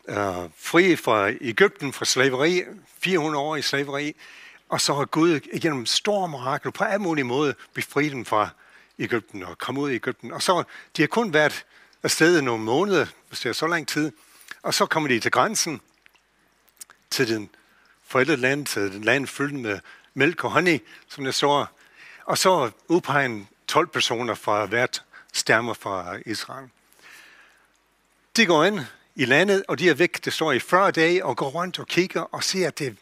øh, 0.08 0.16
fri 0.56 0.96
fra 0.96 1.30
Ægypten, 1.40 1.92
fra 1.92 2.04
slaveri, 2.04 2.62
400 3.00 3.44
år 3.44 3.56
i 3.56 3.62
slaveri, 3.62 4.16
og 4.68 4.80
så 4.80 4.94
har 4.94 5.04
Gud 5.04 5.40
igennem 5.52 5.86
stor 5.86 6.26
mirakel 6.26 6.72
på 6.72 6.84
alle 6.84 7.02
mulige 7.02 7.24
måder 7.24 7.52
befriet 7.74 8.12
dem 8.12 8.24
fra 8.24 8.48
Ægypten 8.98 9.42
og 9.42 9.58
komme 9.58 9.80
ud 9.80 9.90
i 9.90 9.94
Ægypten. 9.94 10.32
Og 10.32 10.42
så, 10.42 10.64
de 10.96 11.02
har 11.02 11.06
kun 11.06 11.32
været 11.32 11.64
afsted 12.02 12.38
i 12.38 12.44
nogle 12.44 12.64
måneder, 12.64 13.06
hvis 13.28 13.40
det 13.40 13.48
er 13.48 13.52
så 13.52 13.66
lang 13.66 13.88
tid. 13.88 14.12
Og 14.66 14.74
så 14.74 14.86
kommer 14.86 15.08
de 15.08 15.20
til 15.20 15.30
grænsen, 15.30 15.80
til 17.10 17.28
den 17.28 17.50
forældre 18.06 18.36
land, 18.36 18.66
til 18.66 18.92
den 18.92 19.04
land 19.04 19.26
fyldt 19.26 19.54
med 19.54 19.80
mælk 20.14 20.44
og 20.44 20.50
honning, 20.50 20.82
som 21.08 21.24
der 21.24 21.30
så. 21.30 21.66
Og 22.24 22.38
så 22.38 22.70
udpeger 22.88 23.44
12 23.66 23.86
personer 23.86 24.34
fra 24.34 24.66
hvert 24.66 25.02
stammer 25.32 25.74
fra 25.74 26.18
Israel. 26.26 26.68
De 28.36 28.46
går 28.46 28.64
ind 28.64 28.80
i 29.14 29.24
landet, 29.24 29.64
og 29.68 29.78
de 29.78 29.88
er 29.88 29.94
væk, 29.94 30.24
det 30.24 30.32
står 30.32 30.52
i 30.52 30.58
40 30.58 30.90
dage, 30.90 31.24
og 31.24 31.36
går 31.36 31.48
rundt 31.48 31.78
og 31.78 31.86
kigger 31.86 32.20
og 32.20 32.44
ser, 32.44 32.68
at 32.68 32.78
det, 32.78 32.96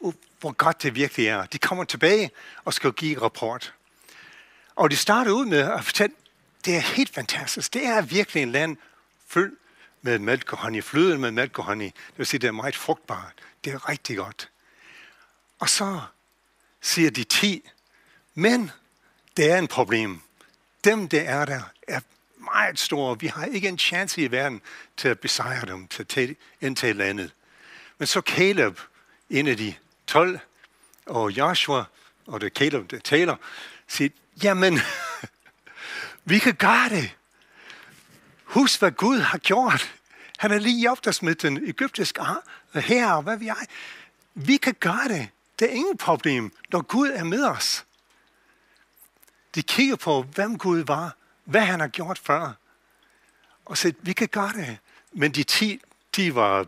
uh, 0.00 0.14
hvor 0.40 0.52
godt 0.52 0.82
det 0.82 0.94
virkelig 0.94 1.26
er. 1.26 1.46
De 1.46 1.58
kommer 1.58 1.84
tilbage 1.84 2.30
og 2.64 2.74
skal 2.74 2.92
give 2.92 3.22
rapport. 3.22 3.74
Og 4.76 4.90
de 4.90 4.96
starter 4.96 5.30
ud 5.30 5.46
med 5.46 5.58
at 5.58 5.84
fortælle, 5.84 6.14
det 6.64 6.76
er 6.76 6.80
helt 6.80 7.14
fantastisk. 7.14 7.74
Det 7.74 7.86
er 7.86 8.02
virkelig 8.02 8.42
en 8.42 8.52
land 8.52 8.76
fyldt 9.28 9.58
med 10.06 10.18
mælk 10.18 10.52
og 10.52 10.58
honning, 10.58 10.84
med 11.20 11.30
mælk 11.30 11.58
og 11.58 11.64
honning. 11.64 11.94
Det 11.94 12.18
vil 12.18 12.26
sige, 12.26 12.40
det 12.40 12.48
er 12.48 12.52
meget 12.52 12.76
frugtbart. 12.76 13.32
Det 13.64 13.72
er 13.72 13.88
rigtig 13.88 14.16
godt. 14.16 14.50
Og 15.58 15.68
så 15.68 16.00
siger 16.80 17.10
de 17.10 17.24
ti, 17.24 17.68
men 18.34 18.70
det 19.36 19.50
er 19.50 19.58
en 19.58 19.68
problem. 19.68 20.20
Dem, 20.84 21.08
der 21.08 21.20
er 21.20 21.44
der, 21.44 21.62
er 21.88 22.00
meget 22.38 22.78
store. 22.78 23.20
Vi 23.20 23.26
har 23.26 23.44
ikke 23.44 23.68
en 23.68 23.78
chance 23.78 24.22
i 24.22 24.30
verden 24.30 24.60
til 24.96 25.08
at 25.08 25.20
besejre 25.20 25.66
dem, 25.66 25.88
til 25.88 26.30
at 26.30 26.36
indtage 26.60 26.92
landet. 26.92 27.32
Men 27.98 28.06
så 28.06 28.20
Caleb, 28.20 28.80
en 29.30 29.46
af 29.46 29.56
de 29.56 29.74
12, 30.06 30.38
og 31.06 31.30
Joshua, 31.30 31.84
og 32.26 32.40
det 32.40 32.52
Caleb, 32.52 32.90
der 32.90 32.98
taler, 32.98 33.36
siger, 33.88 34.10
jamen, 34.42 34.78
vi 36.24 36.38
kan 36.38 36.54
gøre 36.54 36.88
det. 36.88 37.16
Husk, 38.44 38.78
hvad 38.78 38.90
Gud 38.90 39.18
har 39.18 39.38
gjort. 39.38 39.95
Han 40.36 40.52
er 40.52 40.58
lige 40.58 40.90
opdagsmidt 40.90 41.42
den 41.42 41.68
egyptiske 41.68 42.22
her, 42.74 43.12
og 43.12 43.22
hvad 43.22 43.36
vi 43.36 43.48
er. 43.48 43.54
Vi 44.34 44.56
kan 44.56 44.74
gøre 44.80 45.08
det. 45.08 45.28
Det 45.58 45.70
er 45.70 45.72
ingen 45.72 45.96
problem, 45.96 46.52
når 46.72 46.82
Gud 46.82 47.08
er 47.08 47.24
med 47.24 47.44
os. 47.44 47.84
De 49.54 49.62
kigger 49.62 49.96
på, 49.96 50.22
hvem 50.22 50.58
Gud 50.58 50.78
var, 50.78 51.16
hvad 51.44 51.60
han 51.60 51.80
har 51.80 51.88
gjort 51.88 52.18
før. 52.18 52.52
Og 53.64 53.78
så 53.78 53.92
vi 54.00 54.12
kan 54.12 54.28
gøre 54.28 54.52
det. 54.52 54.78
Men 55.12 55.32
de 55.32 55.42
ti, 55.42 55.80
de 56.16 56.34
var 56.34 56.66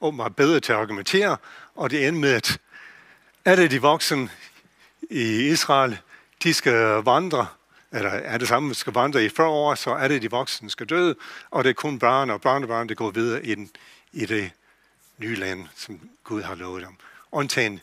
åbenbart 0.00 0.36
bedre 0.36 0.60
til 0.60 0.72
at 0.72 0.78
argumentere, 0.78 1.36
og 1.74 1.90
det 1.90 2.08
endte 2.08 2.20
med, 2.20 2.32
at 2.32 2.60
alle 3.44 3.68
de 3.68 3.82
voksne 3.82 4.30
i 5.10 5.50
Israel, 5.50 5.98
de 6.42 6.54
skal 6.54 6.74
vandre, 7.04 7.46
eller 7.92 8.14
øh, 8.14 8.22
er 8.24 8.38
det 8.38 8.48
samme, 8.48 8.74
skal 8.74 8.92
vandre 8.92 9.24
i 9.24 9.28
40 9.28 9.48
år, 9.48 9.74
så 9.74 9.90
er 9.90 10.08
det 10.08 10.22
de 10.22 10.30
voksne, 10.30 10.70
skal 10.70 10.86
døde, 10.86 11.16
og 11.50 11.64
det 11.64 11.70
er 11.70 11.74
kun 11.74 11.98
børn 11.98 12.30
og 12.30 12.40
børnebørn, 12.40 12.88
der 12.88 12.94
går 12.94 13.10
videre 13.10 13.46
i, 13.46 13.68
i 14.12 14.26
det 14.26 14.50
nye 15.18 15.36
land, 15.36 15.66
som 15.76 16.10
Gud 16.24 16.42
har 16.42 16.54
lovet 16.54 16.82
dem. 16.82 16.96
Undtagen 17.32 17.80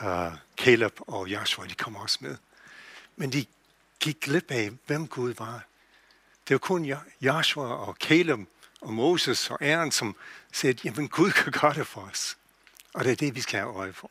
uh, 0.00 0.32
Caleb 0.56 0.94
og 0.98 1.28
Joshua, 1.28 1.66
de 1.66 1.74
kommer 1.74 2.00
også 2.00 2.18
med. 2.20 2.36
Men 3.16 3.32
de 3.32 3.46
gik 4.00 4.20
glip 4.20 4.50
af, 4.50 4.70
hvem 4.86 5.06
Gud 5.06 5.34
var. 5.38 5.64
Det 6.48 6.54
var 6.54 6.58
kun 6.58 6.96
Joshua 7.20 7.66
og 7.66 7.96
Caleb 8.00 8.40
og 8.80 8.92
Moses 8.92 9.50
og 9.50 9.62
Aaron, 9.62 9.92
som 9.92 10.16
sagde, 10.52 10.78
jamen 10.84 11.08
Gud 11.08 11.30
kan 11.30 11.52
gøre 11.52 11.74
det 11.74 11.86
for 11.86 12.00
os. 12.00 12.36
Og 12.94 13.04
det 13.04 13.12
er 13.12 13.16
det, 13.16 13.34
vi 13.34 13.40
skal 13.40 13.60
have 13.60 13.74
øje 13.74 13.92
for. 13.92 14.10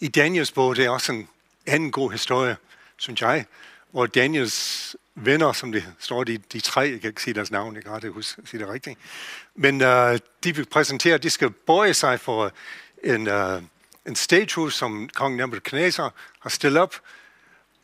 I 0.00 0.08
Daniels 0.08 0.52
bog, 0.52 0.76
det 0.76 0.84
er 0.84 0.90
også 0.90 1.12
en 1.12 1.28
anden 1.66 1.90
god 1.90 2.12
historie, 2.12 2.56
synes 2.96 3.20
jeg, 3.20 3.46
hvor 3.90 4.06
Daniels 4.06 4.96
venner, 5.14 5.52
som 5.52 5.72
det 5.72 5.92
står, 5.98 6.24
de, 6.24 6.38
de 6.38 6.60
tre, 6.60 6.80
jeg 6.80 7.00
kan 7.00 7.08
ikke 7.08 7.22
sige 7.22 7.34
deres 7.34 7.50
navn, 7.50 7.74
jeg 7.74 7.84
kan 7.84 7.96
ikke 7.96 8.10
huske 8.10 8.42
sige 8.44 8.60
det 8.60 8.68
rigtigt, 8.68 8.98
men 9.54 9.74
uh, 9.74 10.18
de 10.44 10.54
vil 10.56 10.66
præsentere, 10.66 11.18
de 11.18 11.30
skal 11.30 11.50
bøje 11.50 11.94
sig 11.94 12.20
for 12.20 12.52
en, 13.04 13.28
uh, 13.28 13.62
en 14.06 14.16
statue, 14.16 14.72
som 14.72 15.08
kongen 15.08 15.36
Nebuchadnezzar 15.36 16.14
har 16.40 16.50
stillet 16.50 16.82
op, 16.82 16.94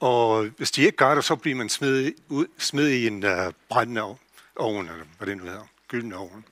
og 0.01 0.45
hvis 0.45 0.71
de 0.71 0.83
ikke 0.83 0.97
gør 0.97 1.15
det, 1.15 1.25
så 1.25 1.37
bliver 1.37 1.57
man 1.57 1.69
smidt, 1.69 2.17
ud, 2.29 2.47
smidt 2.59 2.91
i 2.91 3.07
en 3.07 3.25
uh, 3.25 3.53
brændende 3.69 4.03
ovn, 4.57 4.89
eller 4.89 5.05
hvad 5.19 5.27
det 5.27 5.37
nu 5.37 5.45
hedder, 5.45 5.67
gyldne 5.89 6.17
ovn. 6.17 6.45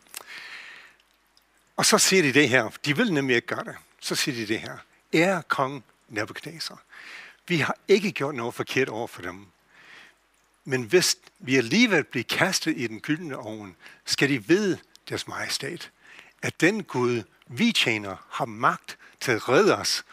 Og 1.76 1.86
så 1.86 1.98
siger 1.98 2.22
de 2.22 2.32
det 2.32 2.48
her, 2.48 2.70
de 2.84 2.96
vil 2.96 3.12
nemlig 3.12 3.36
ikke 3.36 3.46
gøre 3.46 3.64
det, 3.64 3.76
så 4.00 4.14
siger 4.14 4.34
de 4.34 4.46
det 4.46 4.60
her, 4.60 4.76
ære 5.14 5.42
kong 5.48 5.84
Nebuchadnezzar. 6.08 6.82
Vi 7.48 7.56
har 7.56 7.76
ikke 7.88 8.12
gjort 8.12 8.34
noget 8.34 8.54
forkert 8.54 8.88
over 8.88 9.06
for 9.06 9.22
dem. 9.22 9.46
Men 10.64 10.82
hvis 10.82 11.16
vi 11.38 11.56
alligevel 11.56 12.04
bliver 12.04 12.24
kastet 12.24 12.74
i 12.76 12.86
den 12.86 13.00
gyldne 13.00 13.36
ovn, 13.36 13.76
skal 14.04 14.28
de 14.28 14.46
vide, 14.48 14.78
deres 15.08 15.28
majestæt, 15.28 15.90
at 16.42 16.60
den 16.60 16.84
Gud, 16.84 17.22
vi 17.46 17.72
tjener, 17.72 18.16
har 18.30 18.44
magt 18.44 18.98
til 19.20 19.32
at 19.32 19.48
redde 19.48 19.76
os. 19.76 20.04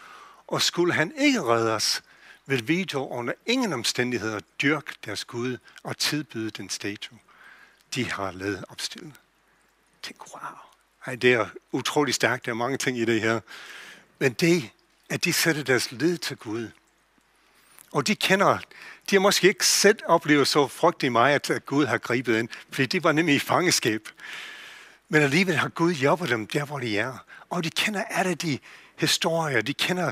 Og 0.48 0.62
skulle 0.62 0.94
han 0.94 1.14
ikke 1.18 1.44
redde 1.44 1.76
os, 1.76 2.04
vil 2.46 2.68
vi 2.68 2.84
dog 2.84 3.12
under 3.12 3.34
ingen 3.46 3.74
omstændigheder 3.74 4.40
dyrke 4.62 4.94
deres 5.06 5.26
Gud 5.26 5.58
og 5.84 5.98
tilbyde 5.98 6.50
den 6.50 6.70
statue, 6.70 7.20
de 7.96 8.12
har 8.12 8.32
lavet 8.32 8.66
opstillet. 8.70 9.14
Tænk, 10.04 10.34
wow. 10.34 10.42
Ej, 11.06 11.16
det 11.16 11.34
er 11.34 11.50
utrolig 11.72 12.14
stærkt. 12.14 12.46
Der 12.46 12.52
er 12.52 12.56
mange 12.56 12.78
ting 12.78 12.98
i 12.98 13.06
det 13.06 13.22
her. 13.22 13.40
Men 14.20 14.34
det, 14.34 14.70
at 15.10 15.24
de 15.24 15.34
sætter 15.34 15.64
deres 15.64 15.92
lid 15.92 16.18
til 16.18 16.38
Gud, 16.38 16.70
og 17.96 18.08
de 18.08 18.16
kender, 18.16 18.58
de 19.10 19.16
har 19.16 19.20
måske 19.20 19.48
ikke 19.48 19.68
selv 19.68 20.00
oplevet 20.06 20.48
så 20.48 20.68
frygtelig 20.68 21.12
meget, 21.12 21.50
at 21.50 21.66
Gud 21.66 21.86
har 21.86 21.98
grebet 21.98 22.40
ind, 22.40 22.50
fordi 22.72 22.86
de 22.86 23.04
var 23.04 23.12
nemlig 23.12 23.36
i 23.36 23.40
fangeskab. 23.40 24.10
Men 25.10 25.22
alligevel 25.22 25.56
har 25.56 25.70
Gud 25.70 25.94
hjulpet 25.94 26.30
dem 26.30 26.48
der, 26.48 26.66
hvor 26.66 26.80
de 26.80 26.98
er. 26.98 27.18
Og 27.50 27.64
de 27.64 27.70
kender 27.70 28.04
alle 28.04 28.36
de 28.36 28.60
historier, 29.00 29.62
de 29.62 29.74
kender 29.74 30.12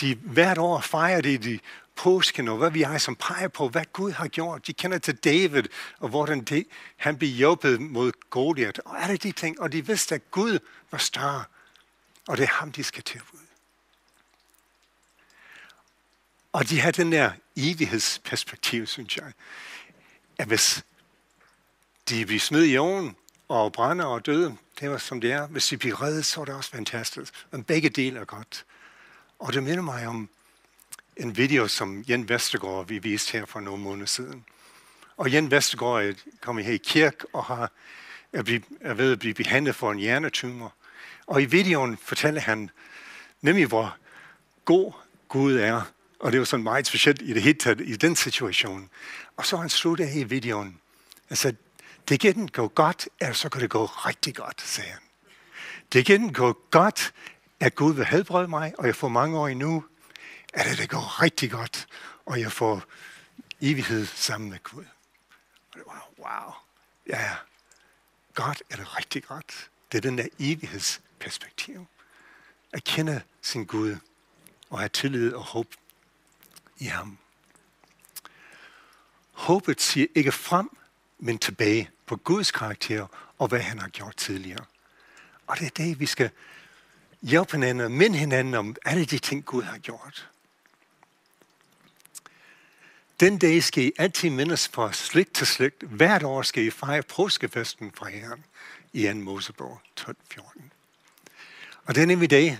de 0.00 0.14
hvert 0.14 0.58
år 0.58 0.80
fejrer 0.80 1.20
de, 1.20 1.38
de 1.38 1.58
påsken, 1.96 2.48
og 2.48 2.56
hvad 2.56 2.70
vi 2.70 2.82
er, 2.82 2.98
som 2.98 3.16
peger 3.16 3.48
på, 3.48 3.68
hvad 3.68 3.84
Gud 3.92 4.12
har 4.12 4.28
gjort. 4.28 4.66
De 4.66 4.72
kender 4.72 4.98
til 4.98 5.16
David, 5.16 5.64
og 5.98 6.08
hvordan 6.08 6.40
det, 6.40 6.66
han 6.96 7.16
blev 7.16 7.30
hjulpet 7.30 7.80
mod 7.80 8.12
Goliath, 8.30 8.80
og 8.84 9.02
alle 9.02 9.16
de 9.16 9.32
ting. 9.32 9.60
Og 9.60 9.72
de 9.72 9.86
vidste, 9.86 10.14
at 10.14 10.30
Gud 10.30 10.58
var 10.90 10.98
større, 10.98 11.44
og 12.28 12.36
det 12.36 12.42
er 12.42 12.52
ham, 12.52 12.72
de 12.72 12.84
skal 12.84 13.02
tilbyde. 13.02 13.47
Og 16.52 16.68
de 16.68 16.80
har 16.80 16.90
den 16.90 17.12
der 17.12 17.30
evighedsperspektiv, 17.56 18.86
synes 18.86 19.16
jeg. 19.16 19.32
At 20.38 20.46
hvis 20.46 20.84
de 22.08 22.26
bliver 22.26 22.40
smidt 22.40 22.64
i 22.64 22.74
jorden 22.74 23.16
og 23.48 23.72
brænder 23.72 24.04
og 24.04 24.26
døde, 24.26 24.56
det 24.80 24.90
var 24.90 24.98
som 24.98 25.20
det 25.20 25.32
er. 25.32 25.46
Hvis 25.46 25.66
de 25.66 25.76
bliver 25.76 26.02
reddet, 26.02 26.26
så 26.26 26.40
er 26.40 26.44
det 26.44 26.54
også 26.54 26.70
fantastisk. 26.70 27.46
Men 27.50 27.64
begge 27.64 27.88
dele 27.88 28.20
er 28.20 28.24
godt. 28.24 28.64
Og 29.38 29.52
det 29.52 29.62
minder 29.62 29.82
mig 29.82 30.06
om 30.06 30.28
en 31.16 31.36
video, 31.36 31.68
som 31.68 32.00
Jan 32.00 32.28
Vestergaard 32.28 32.88
vi 32.88 32.98
viste 32.98 33.32
her 33.32 33.46
for 33.46 33.60
nogle 33.60 33.82
måneder 33.82 34.06
siden. 34.06 34.44
Og 35.16 35.30
Jan 35.30 35.50
Vestergaard 35.50 36.04
er 36.04 36.12
kommet 36.40 36.64
her 36.64 36.72
i 36.72 36.76
kirke 36.76 37.26
og 37.32 37.44
har, 37.44 37.70
er, 38.32 38.60
er 38.80 38.94
ved 38.94 39.12
at 39.12 39.18
blive 39.18 39.34
behandlet 39.34 39.74
for 39.74 39.92
en 39.92 39.98
hjernetumor. 39.98 40.74
Og 41.26 41.42
i 41.42 41.44
videoen 41.44 41.96
fortæller 41.96 42.40
han 42.40 42.70
nemlig, 43.40 43.66
hvor 43.66 43.96
god 44.64 44.92
Gud 45.28 45.56
er 45.56 45.82
og 46.20 46.32
det 46.32 46.40
var 46.40 46.44
sådan 46.44 46.64
meget 46.64 46.86
specielt 46.86 47.22
i 47.22 47.34
det 47.34 47.42
hele 47.42 47.58
taget, 47.58 47.80
i 47.80 47.96
den 47.96 48.16
situation. 48.16 48.90
Og 49.36 49.46
så 49.46 49.56
han 49.56 49.68
sluttede 49.68 50.20
i 50.20 50.24
videoen. 50.24 50.80
Altså, 51.30 51.54
det 52.08 52.20
kan 52.20 52.46
gå 52.46 52.68
godt, 52.68 53.08
eller 53.20 53.34
så 53.34 53.48
kan 53.48 53.60
det 53.60 53.70
gå 53.70 53.84
rigtig 53.84 54.34
godt, 54.34 54.62
sagde 54.62 54.90
han. 54.90 55.00
Det 55.92 56.06
kan 56.06 56.32
gå 56.32 56.52
godt, 56.70 57.12
at 57.60 57.74
Gud 57.74 57.94
vil 57.94 58.06
helbrede 58.06 58.48
mig, 58.48 58.74
og 58.78 58.86
jeg 58.86 58.96
får 58.96 59.08
mange 59.08 59.38
år 59.38 59.48
endnu. 59.48 59.84
Eller 60.54 60.76
det 60.76 60.90
går 60.90 61.22
rigtig 61.22 61.50
godt, 61.50 61.86
og 62.26 62.40
jeg 62.40 62.52
får 62.52 62.82
evighed 63.60 64.06
sammen 64.06 64.50
med 64.50 64.58
Gud. 64.62 64.84
Og 65.72 65.74
det 65.74 65.82
var, 65.86 66.10
wow, 66.18 66.54
ja, 67.06 67.30
godt 68.34 68.62
er 68.70 68.76
det 68.76 68.96
rigtig 68.96 69.24
godt. 69.24 69.70
Det 69.92 69.98
er 69.98 70.02
den 70.02 70.18
der 70.18 70.26
evighedsperspektiv. 70.38 71.86
At 72.72 72.84
kende 72.84 73.22
sin 73.42 73.64
Gud 73.64 73.96
og 74.70 74.78
have 74.78 74.88
tillid 74.88 75.32
og 75.32 75.42
håb 75.42 75.66
i 76.78 76.84
ham. 76.84 77.18
Håbet 79.32 79.80
siger 79.80 80.06
ikke 80.14 80.32
frem, 80.32 80.70
men 81.18 81.38
tilbage 81.38 81.90
på 82.06 82.16
Guds 82.16 82.50
karakter 82.50 83.06
og 83.38 83.48
hvad 83.48 83.60
han 83.60 83.78
har 83.78 83.88
gjort 83.88 84.16
tidligere. 84.16 84.64
Og 85.46 85.58
det 85.58 85.66
er 85.66 85.84
det, 85.84 86.00
vi 86.00 86.06
skal 86.06 86.30
hjælpe 87.22 87.52
hinanden 87.52 87.84
og 87.84 87.90
minde 87.90 88.18
hinanden 88.18 88.54
om 88.54 88.76
alle 88.84 89.04
de 89.04 89.18
ting, 89.18 89.44
Gud 89.44 89.62
har 89.62 89.78
gjort. 89.78 90.28
Den 93.20 93.38
dag 93.38 93.62
skal 93.62 93.84
I 93.84 93.92
altid 93.98 94.30
mindes 94.30 94.68
fra 94.68 94.92
slægt 94.92 95.34
til 95.34 95.46
slægt. 95.46 95.82
Hvert 95.82 96.22
år 96.22 96.42
skal 96.42 96.64
I 96.64 96.70
fejre 96.70 97.02
påskefesten 97.02 97.92
fra 97.92 98.08
Herren 98.08 98.44
i 98.92 99.06
2. 99.06 99.14
Mosebog 99.14 99.80
12.14. 100.00 100.62
Og 101.84 101.94
det 101.94 102.02
er 102.02 102.06
nemlig 102.06 102.30
dag, 102.30 102.58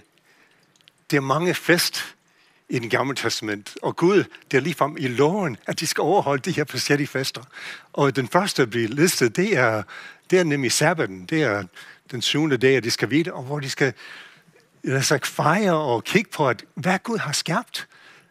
Det 1.10 1.16
er 1.16 1.20
mange 1.20 1.54
fest, 1.54 2.16
i 2.68 2.78
den 2.78 2.90
gamle 2.90 3.16
testament. 3.16 3.76
Og 3.82 3.96
Gud, 3.96 4.24
det 4.50 4.56
er 4.56 4.60
ligefrem 4.60 4.96
i 4.96 5.08
loven, 5.08 5.56
at 5.66 5.80
de 5.80 5.86
skal 5.86 6.02
overholde 6.02 6.42
de 6.42 6.52
her 6.52 6.64
forskellige 6.64 7.06
fester. 7.06 7.42
Og 7.92 8.16
den 8.16 8.28
første, 8.28 8.62
der 8.62 8.70
bliver 8.70 8.88
listet, 8.88 9.36
det 9.36 9.56
er, 9.56 9.82
det 10.30 10.38
er 10.38 10.44
nemlig 10.44 10.72
sabbaten. 10.72 11.26
Det 11.26 11.42
er 11.42 11.64
den 12.10 12.22
syvende 12.22 12.56
dag, 12.56 12.76
at 12.76 12.84
de 12.84 12.90
skal 12.90 13.10
vide, 13.10 13.32
og 13.32 13.42
hvor 13.42 13.60
de 13.60 13.70
skal 13.70 13.92
lad 14.82 15.02
sig 15.02 15.20
fejre 15.24 15.74
og 15.74 16.04
kigge 16.04 16.30
på, 16.30 16.48
at 16.48 16.64
hvad 16.74 16.98
Gud 16.98 17.18
har 17.18 17.32
skabt, 17.32 17.88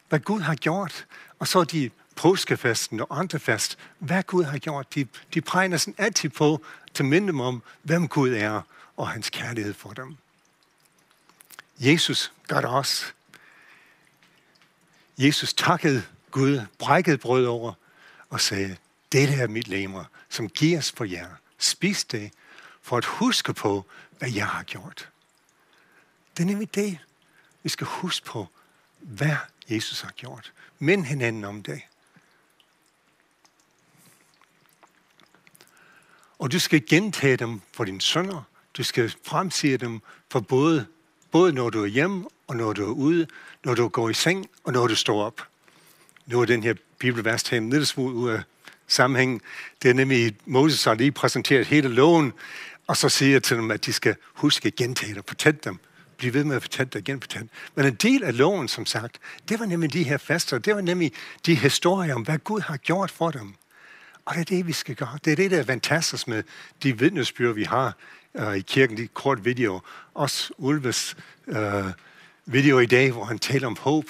hvad 0.10 0.20
Gud 0.20 0.42
har 0.42 0.56
gjort, 0.56 1.06
og 1.40 1.48
så 1.48 1.64
de 1.64 1.90
påskefesten 2.16 3.00
og 3.00 3.20
andre 3.20 3.40
fest, 3.40 3.78
hvad 4.00 4.24
Gud 4.24 4.44
har 4.44 4.58
gjort, 4.58 4.96
de, 4.96 5.08
de 5.34 5.42
præger 5.42 5.68
næsten 5.68 5.96
altid 5.98 6.30
på 6.30 6.66
til 6.94 7.06
minde 7.06 7.28
dem 7.28 7.40
om, 7.40 7.64
hvem 7.84 8.08
Gud 8.08 8.34
er 8.34 8.62
og 8.98 9.08
hans 9.08 9.30
kærlighed 9.30 9.74
for 9.74 9.90
dem. 9.90 10.16
Jesus 11.80 12.32
gør 12.48 12.62
det 12.62 12.70
også. 12.70 13.06
Jesus 15.18 15.54
takkede 15.54 16.04
Gud, 16.32 16.62
brækkede 16.80 17.18
brød 17.18 17.46
over 17.46 17.74
og 18.30 18.42
sagde, 18.42 18.78
dette 19.12 19.34
er 19.34 19.48
mit 19.48 19.68
lemmer, 19.68 20.06
som 20.30 20.50
gives 20.50 20.92
for 20.92 21.06
jer. 21.06 21.30
Spis 21.58 22.06
det, 22.06 22.32
for 22.82 22.98
at 22.98 23.06
huske 23.06 23.54
på, 23.54 23.86
hvad 24.18 24.32
jeg 24.32 24.48
har 24.48 24.64
gjort. 24.64 25.10
Det 26.38 26.44
er 26.44 26.48
nemlig 26.48 26.76
det, 26.76 27.00
vi 27.64 27.70
skal 27.70 27.88
huske 27.88 28.26
på, 28.26 28.48
hvad 29.00 29.36
Jesus 29.70 30.02
har 30.02 30.12
gjort. 30.12 30.54
Mind 30.80 31.06
hinanden 31.06 31.44
om 31.44 31.64
det. 31.64 31.82
Og 36.40 36.52
du 36.52 36.60
skal 36.60 36.88
gentage 36.90 37.38
dem 37.38 37.62
for 37.74 37.84
dine 37.84 38.02
sønner. 38.02 38.44
Du 38.74 38.84
skal 38.84 39.16
fremsige 39.24 39.78
dem 39.78 40.02
for 40.30 40.40
både, 40.40 40.88
både 41.32 41.54
når 41.54 41.70
du 41.70 41.84
er 41.84 41.88
hjemme, 41.88 42.26
og 42.48 42.56
når 42.56 42.74
du 42.74 42.86
er 42.86 42.94
ude, 42.94 43.28
når 43.66 43.76
du 43.76 43.88
går 43.88 44.10
i 44.10 44.14
seng, 44.14 44.48
og 44.64 44.74
når 44.74 44.88
du 44.88 44.96
står 44.96 45.24
op. 45.24 45.42
Nu 46.26 46.42
er 46.42 46.46
den 46.46 46.64
her 46.64 46.74
bibelvers 47.00 47.44
taget 47.44 47.62
en 47.62 47.70
lille 47.70 47.86
smule 47.86 48.16
ud 48.16 48.30
af 48.30 48.42
sammenhængen. 48.88 49.42
Det 49.82 49.90
er 49.90 49.94
nemlig, 49.94 50.36
Moses 50.46 50.84
har 50.84 50.94
lige 50.94 51.12
præsenteret 51.12 51.66
hele 51.66 51.88
loven, 51.88 52.34
og 52.88 52.98
så 52.98 53.10
siger 53.10 53.32
jeg 53.32 53.44
til 53.44 53.58
dem, 53.58 53.72
at 53.72 53.86
de 53.86 53.94
skal 53.94 54.16
huske 54.34 54.68
at 54.68 54.76
gentage 54.76 55.10
det 55.10 55.18
og 55.18 55.24
fortælle 55.28 55.60
dem. 55.64 55.78
Bliv 56.18 56.34
ved 56.34 56.44
med 56.44 56.56
at 56.56 56.62
fortælle 56.62 56.90
det 56.94 57.00
igen, 57.00 57.22
fortælle. 57.22 57.50
Men 57.76 57.86
en 57.86 57.96
del 57.96 58.24
af 58.24 58.38
loven, 58.38 58.68
som 58.68 58.86
sagt, 58.86 59.20
det 59.50 59.60
var 59.60 59.66
nemlig 59.66 59.94
de 59.94 60.04
her 60.04 60.18
faster, 60.18 60.58
det 60.58 60.76
var 60.76 60.82
nemlig 60.82 61.12
de 61.46 61.56
historier 61.56 62.16
om, 62.16 62.22
hvad 62.22 62.38
Gud 62.38 62.62
har 62.62 62.78
gjort 62.78 63.12
for 63.12 63.32
dem. 63.32 63.54
Og 64.26 64.36
det 64.36 64.42
er 64.42 64.46
det, 64.46 64.68
vi 64.68 64.74
skal 64.74 64.96
gøre. 64.96 65.20
Det 65.26 65.32
er 65.32 65.36
det, 65.36 65.52
der 65.52 65.60
er 65.60 65.64
fantastisk 65.64 66.28
med 66.28 66.44
de 66.84 67.00
vidnesbyrd, 67.00 67.56
vi 67.56 67.64
har 67.64 67.98
uh, 68.34 68.56
i 68.56 68.62
kirken, 68.62 68.98
de 68.98 69.08
kort 69.08 69.46
video. 69.46 69.82
Også 70.14 70.54
Ulves 70.58 71.18
uh, 71.48 71.56
video 72.48 72.80
i 72.80 72.86
dag, 72.86 73.12
hvor 73.12 73.26
han 73.26 73.40
taler 73.40 73.68
om 73.68 73.78
håb. 73.80 74.06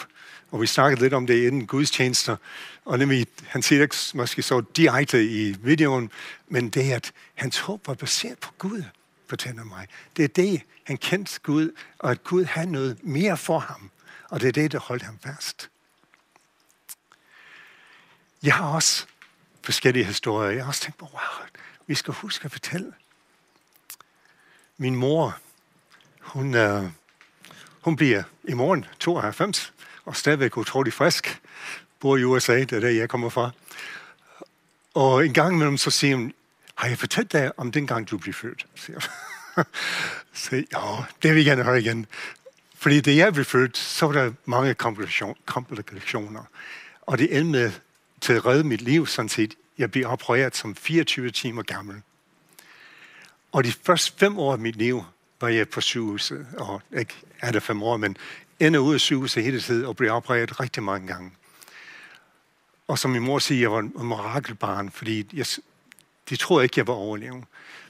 Og 0.51 0.61
vi 0.61 0.67
snakkede 0.67 1.01
lidt 1.01 1.13
om 1.13 1.27
det 1.27 1.47
inden 1.47 1.67
gudstjenester. 1.67 2.37
Og 2.85 2.99
nemlig, 2.99 3.27
han 3.47 3.61
siger 3.61 3.81
ikke 3.81 3.95
måske 4.13 4.41
så 4.41 4.61
direkte 4.75 5.25
i 5.25 5.55
videoen, 5.59 6.11
men 6.47 6.69
det 6.69 6.91
er, 6.91 6.95
at 6.95 7.11
hans 7.35 7.59
håb 7.59 7.87
var 7.87 7.93
baseret 7.93 8.39
på 8.39 8.51
Gud, 8.57 8.83
fortæller 9.27 9.63
mig. 9.63 9.87
Det 10.17 10.23
er 10.23 10.27
det, 10.27 10.61
han 10.83 10.97
kendte 10.97 11.39
Gud, 11.43 11.71
og 11.99 12.11
at 12.11 12.23
Gud 12.23 12.43
havde 12.43 12.71
noget 12.71 12.97
mere 13.03 13.37
for 13.37 13.59
ham. 13.59 13.91
Og 14.29 14.41
det 14.41 14.47
er 14.47 14.51
det, 14.51 14.71
der 14.71 14.79
holdt 14.79 15.03
ham 15.03 15.19
fast. 15.23 15.69
Jeg 18.43 18.53
har 18.53 18.67
også 18.67 19.05
forskellige 19.63 20.05
historier. 20.05 20.51
Jeg 20.51 20.63
har 20.63 20.67
også 20.67 20.81
tænkt 20.81 20.97
på, 20.97 21.05
wow, 21.05 21.47
vi 21.87 21.95
skal 21.95 22.13
huske 22.13 22.45
at 22.45 22.51
fortælle. 22.51 22.93
Min 24.77 24.95
mor, 24.95 25.37
hun, 26.19 26.55
øh, 26.55 26.83
hun 27.87 27.95
bliver 27.95 28.23
i 28.43 28.53
morgen 28.53 28.85
92, 28.99 29.73
og 30.05 30.15
stadigvæk 30.15 30.57
utrolig 30.57 30.93
frisk. 30.93 31.41
Bor 31.99 32.17
i 32.17 32.23
USA, 32.23 32.59
det 32.59 32.71
er 32.71 32.79
der, 32.79 32.89
jeg 32.89 33.09
kommer 33.09 33.29
fra. 33.29 33.51
Og 34.93 35.25
en 35.25 35.33
gang 35.33 35.55
imellem 35.55 35.77
så 35.77 35.91
siger 35.91 36.15
hun, 36.15 36.33
har 36.75 36.87
jeg 36.87 36.97
fortalt 36.97 37.31
dig 37.31 37.59
om 37.59 37.71
den 37.71 37.87
gang, 37.87 38.09
du 38.09 38.17
blev 38.17 38.33
født? 38.33 38.65
Siger 38.75 38.99
så, 40.33 40.55
ja, 40.55 41.03
det 41.23 41.35
vil 41.35 41.37
jeg 41.37 41.45
gerne 41.45 41.63
høre 41.63 41.79
igen. 41.79 42.05
Fordi 42.75 43.01
da 43.01 43.15
jeg 43.15 43.33
blev 43.33 43.45
født, 43.45 43.77
så 43.77 44.05
var 44.05 44.13
der 44.13 44.31
mange 44.45 44.73
komplikationer. 45.45 46.43
Og 47.01 47.17
det 47.17 47.37
endte 47.37 47.51
med 47.51 47.71
til 48.21 48.33
at 48.33 48.45
redde 48.45 48.63
mit 48.63 48.81
liv, 48.81 49.07
sådan 49.07 49.29
set. 49.29 49.55
Jeg 49.77 49.91
blev 49.91 50.07
opereret 50.07 50.55
som 50.55 50.75
24 50.75 51.31
timer 51.31 51.63
gammel. 51.63 52.01
Og 53.51 53.63
de 53.63 53.71
første 53.71 54.17
fem 54.17 54.39
år 54.39 54.53
af 54.53 54.59
mit 54.59 54.75
liv 54.75 55.03
var 55.41 55.47
jeg 55.47 55.69
på 55.69 55.81
sygehuset, 55.81 56.47
og 56.57 56.81
ikke 56.97 57.13
er 57.39 57.51
det 57.51 57.63
fem 57.63 57.83
år, 57.83 57.97
men 57.97 58.17
ender 58.59 58.79
ud 58.79 58.93
af 58.93 58.99
sygehuset 58.99 59.43
hele 59.43 59.61
tiden 59.61 59.85
og 59.85 59.95
blev 59.95 60.11
opereret 60.11 60.59
rigtig 60.59 60.83
mange 60.83 61.07
gange. 61.07 61.31
Og 62.87 62.99
som 62.99 63.11
min 63.11 63.21
mor 63.21 63.39
siger, 63.39 63.61
jeg 63.61 63.71
var 63.71 63.79
en 63.79 64.07
mirakelbarn, 64.07 64.91
fordi 64.91 65.29
jeg, 65.33 65.45
de 66.29 66.35
troede 66.35 66.63
ikke, 66.63 66.73
jeg 66.79 66.87
var 66.87 66.93
overlevende. 66.93 67.45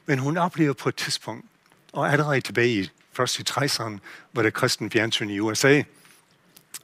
Men 0.05 0.19
hun 0.19 0.37
oplevede 0.37 0.73
på 0.73 0.89
et 0.89 0.95
tidspunkt, 0.95 1.45
og 1.93 2.11
allerede 2.11 2.41
tilbage 2.41 2.69
i 2.69 2.89
først 3.13 3.39
i 3.39 3.43
60'erne, 3.49 3.97
var 4.33 4.41
der 4.41 4.49
kristen 4.49 4.91
fjernsyn 4.91 5.29
i 5.29 5.39
USA, 5.39 5.83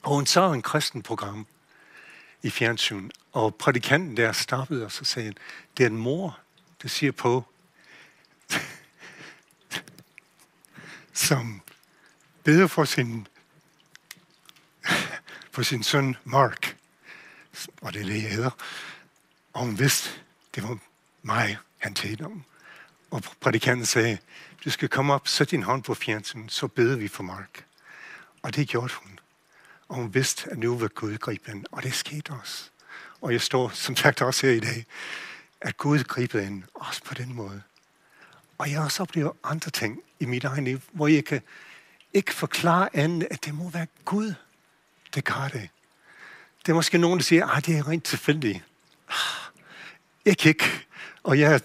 og 0.02 0.16
hun 0.16 0.26
så 0.26 0.52
en 0.52 0.62
kristen 0.62 1.02
program 1.02 1.48
i 2.44 2.50
fjernsyn, 2.50 3.10
og 3.32 3.56
prædikanten 3.56 4.18
der 4.18 4.32
stoppede 4.32 4.86
og 4.86 4.92
så 4.92 5.06
sagde, 5.06 5.34
det 5.78 5.84
er 5.84 5.90
en 5.90 5.98
mor, 5.98 6.40
der 6.82 6.88
siger 6.88 7.12
på, 7.12 7.46
som 11.14 11.62
beder 12.44 12.68
for 12.68 12.86
sin, 12.86 13.28
for 15.52 15.64
sin 15.64 15.84
søn 15.84 16.16
Mark, 16.24 16.78
og 17.82 17.94
det 17.94 18.02
er 18.02 18.06
det, 18.06 18.24
jeg 18.24 18.32
hedder, 18.32 18.52
og 19.54 19.62
hun 19.62 19.80
vidste, 19.80 20.10
det 20.56 20.64
var 20.64 20.78
mig, 21.22 21.58
han 21.78 21.94
talte 21.94 22.26
om. 22.26 22.44
Og 23.12 23.24
prædikanten 23.42 23.86
sagde, 23.86 24.18
du 24.66 24.70
skal 24.70 24.90
komme 24.90 25.14
op, 25.14 25.28
sæt 25.28 25.52
din 25.52 25.64
hånd 25.64 25.84
på 25.84 25.94
fjernsynet, 25.94 26.52
så 26.52 26.68
beder 26.68 26.96
vi 26.96 27.08
for 27.08 27.24
Mark. 27.24 27.66
Og 28.42 28.56
det 28.56 28.68
gjorde 28.68 28.94
hun. 28.94 29.20
Og 29.88 29.96
hun 29.96 30.14
vidste, 30.14 30.50
at 30.50 30.58
nu 30.58 30.78
var 30.78 30.88
Gud 30.88 31.18
gribe 31.18 31.52
ind. 31.52 31.66
Og 31.72 31.84
det 31.84 31.94
skete 31.94 32.32
også. 32.32 32.70
Og 33.22 33.32
jeg 33.32 33.42
står 33.42 33.70
som 33.70 33.96
sagt 33.96 34.22
også 34.22 34.48
her 34.48 34.54
i 34.54 34.60
dag, 34.60 34.86
at 35.62 35.78
Gud 35.78 36.04
griber 36.04 36.40
ind, 36.40 36.64
også 36.74 37.04
på 37.04 37.14
den 37.14 37.34
måde. 37.34 37.62
Og 38.58 38.72
jeg 38.72 38.80
også 38.80 39.04
oplever 39.04 39.32
andre 39.44 39.72
ting 39.72 40.00
i 40.20 40.26
mit 40.26 40.44
eget 40.44 40.64
liv, 40.64 40.82
hvor 40.92 41.08
jeg 41.08 41.26
kan 41.26 41.42
ikke 42.14 42.34
forklare 42.34 42.90
andet, 42.96 43.28
at 43.32 43.46
det 43.46 43.54
må 43.54 43.70
være 43.70 43.88
Gud, 44.06 44.34
der 45.16 45.22
gør 45.22 45.50
det. 45.54 45.70
Det 46.66 46.72
er 46.72 46.76
måske 46.76 46.98
nogen, 46.98 47.20
der 47.20 47.24
siger, 47.24 47.48
at 47.48 47.66
det 47.66 47.78
er 47.78 47.88
rent 47.88 48.04
tilfældigt. 48.04 48.64
Ikke 50.26 50.50
ikke. 50.50 50.86
Og 51.24 51.40
jeg 51.40 51.54
er 51.54 51.60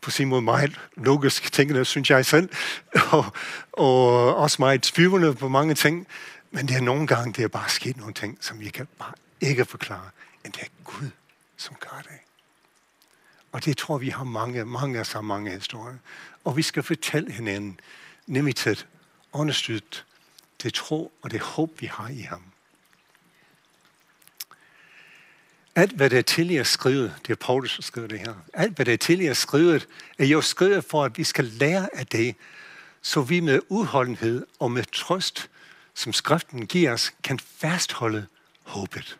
på 0.00 0.10
sin 0.10 0.28
måde 0.28 0.42
meget 0.42 0.80
logisk 0.96 1.52
tænkende, 1.52 1.84
synes 1.84 2.10
jeg 2.10 2.26
selv, 2.26 2.48
og, 3.12 3.24
og 3.72 4.36
også 4.36 4.56
meget 4.58 4.82
tvivlende 4.82 5.34
på 5.34 5.48
mange 5.48 5.74
ting. 5.74 6.06
Men 6.50 6.68
det 6.68 6.76
er 6.76 6.80
nogle 6.80 7.06
gange, 7.06 7.32
det 7.32 7.44
er 7.44 7.48
bare 7.48 7.68
sket 7.68 7.96
nogle 7.96 8.14
ting, 8.14 8.38
som 8.40 8.62
jeg 8.62 8.72
kan 8.72 8.88
bare 8.98 9.12
ikke 9.40 9.64
forklare. 9.64 10.10
Men 10.42 10.52
det 10.52 10.62
er 10.62 10.66
Gud, 10.84 11.10
som 11.56 11.76
gør 11.80 12.02
det. 12.02 12.23
Og 13.54 13.64
det 13.64 13.76
tror 13.76 13.98
vi 13.98 14.08
har 14.08 14.24
mange, 14.24 14.64
mange 14.64 15.04
så 15.04 15.20
mange 15.20 15.50
historier. 15.50 15.96
Og 16.44 16.56
vi 16.56 16.62
skal 16.62 16.82
fortælle 16.82 17.32
hinanden, 17.32 17.80
nemlig 18.26 18.56
til 18.56 18.70
at 18.70 18.86
understøtte 19.32 19.98
det 20.62 20.74
tro 20.74 21.12
og 21.22 21.30
det 21.30 21.40
håb, 21.40 21.80
vi 21.80 21.86
har 21.86 22.08
i 22.08 22.20
ham. 22.20 22.42
Alt, 25.74 25.92
hvad 25.92 26.10
der 26.10 26.18
er 26.18 26.22
tidligere 26.22 26.64
skrevet, 26.64 27.14
det 27.26 27.32
er 27.32 27.36
Paulus, 27.36 27.76
der 27.76 27.82
skriver 27.82 28.06
det 28.06 28.18
her, 28.20 28.34
alt, 28.52 28.76
hvad 28.76 28.86
der 28.86 28.92
er 28.92 28.96
tidligere 28.96 29.34
skrevet, 29.34 29.88
er 30.18 30.26
jo 30.26 30.40
skrevet 30.40 30.84
for, 30.84 31.04
at 31.04 31.18
vi 31.18 31.24
skal 31.24 31.44
lære 31.44 31.88
af 31.96 32.06
det, 32.06 32.36
så 33.02 33.22
vi 33.22 33.40
med 33.40 33.60
udholdenhed 33.68 34.46
og 34.58 34.72
med 34.72 34.84
trøst, 34.84 35.50
som 35.94 36.12
skriften 36.12 36.66
giver 36.66 36.92
os, 36.92 37.12
kan 37.22 37.38
fastholde 37.38 38.26
håbet. 38.62 39.18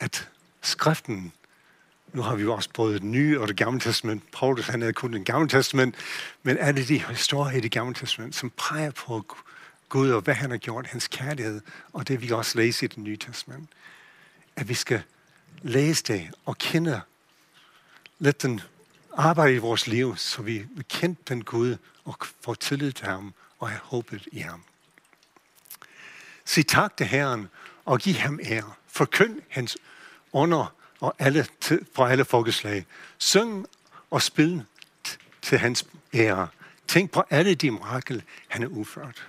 At 0.00 0.28
skriften, 0.62 1.32
nu 2.14 2.22
har 2.22 2.36
vi 2.36 2.42
jo 2.42 2.54
også 2.54 2.68
både 2.74 2.94
det 2.94 3.02
nye 3.02 3.40
og 3.40 3.48
det 3.48 3.56
gamle 3.56 3.80
testament, 3.80 4.22
Paulus 4.32 4.66
han 4.66 4.80
havde 4.80 4.92
kun 4.92 5.12
det 5.12 5.26
gamle 5.26 5.48
testament, 5.48 5.94
men 6.42 6.58
alle 6.58 6.86
de 6.86 6.98
historier 6.98 7.56
i 7.56 7.60
det 7.60 7.72
gamle 7.72 7.94
testament, 7.94 8.34
som 8.34 8.50
peger 8.50 8.90
på 8.90 9.36
Gud 9.88 10.10
og 10.10 10.20
hvad 10.20 10.34
han 10.34 10.50
har 10.50 10.58
gjort, 10.58 10.86
hans 10.86 11.08
kærlighed, 11.08 11.60
og 11.92 12.08
det 12.08 12.22
vi 12.22 12.30
også 12.30 12.58
læser 12.58 12.84
i 12.84 12.86
det 12.86 12.98
nye 12.98 13.16
testament 13.16 13.68
at 14.56 14.68
vi 14.68 14.74
skal 14.74 15.02
læse 15.62 16.02
det 16.02 16.30
og 16.44 16.58
kende, 16.58 17.00
lad 18.18 18.32
den 18.32 18.60
arbejde 19.16 19.54
i 19.54 19.58
vores 19.58 19.86
liv, 19.86 20.16
så 20.16 20.42
vi 20.42 20.66
kender 20.88 21.20
den 21.28 21.44
Gud 21.44 21.76
og 22.04 22.16
får 22.44 22.54
tillid 22.54 22.92
til 22.92 23.06
ham 23.06 23.34
og 23.58 23.70
har 23.70 23.80
håbet 23.82 24.28
i 24.32 24.38
ham. 24.38 24.62
Sig 26.44 26.66
tak 26.66 26.96
til 26.96 27.06
Herren 27.06 27.48
og 27.84 27.98
giv 27.98 28.14
ham 28.14 28.40
ære. 28.42 28.72
Forkynd 28.86 29.40
hans 29.48 29.76
under 30.32 30.74
og 31.04 31.14
alle, 31.18 31.46
fra 31.94 32.10
alle 32.10 32.24
folkeslag. 32.24 32.86
Syng 33.18 33.66
og 34.10 34.22
spil 34.22 34.64
til 35.42 35.58
hans 35.58 35.86
ære. 36.14 36.48
Tænk 36.88 37.10
på 37.10 37.22
alle 37.30 37.54
de 37.54 37.70
mirakel, 37.70 38.22
han 38.48 38.62
har 38.62 38.68
udført. 38.68 39.26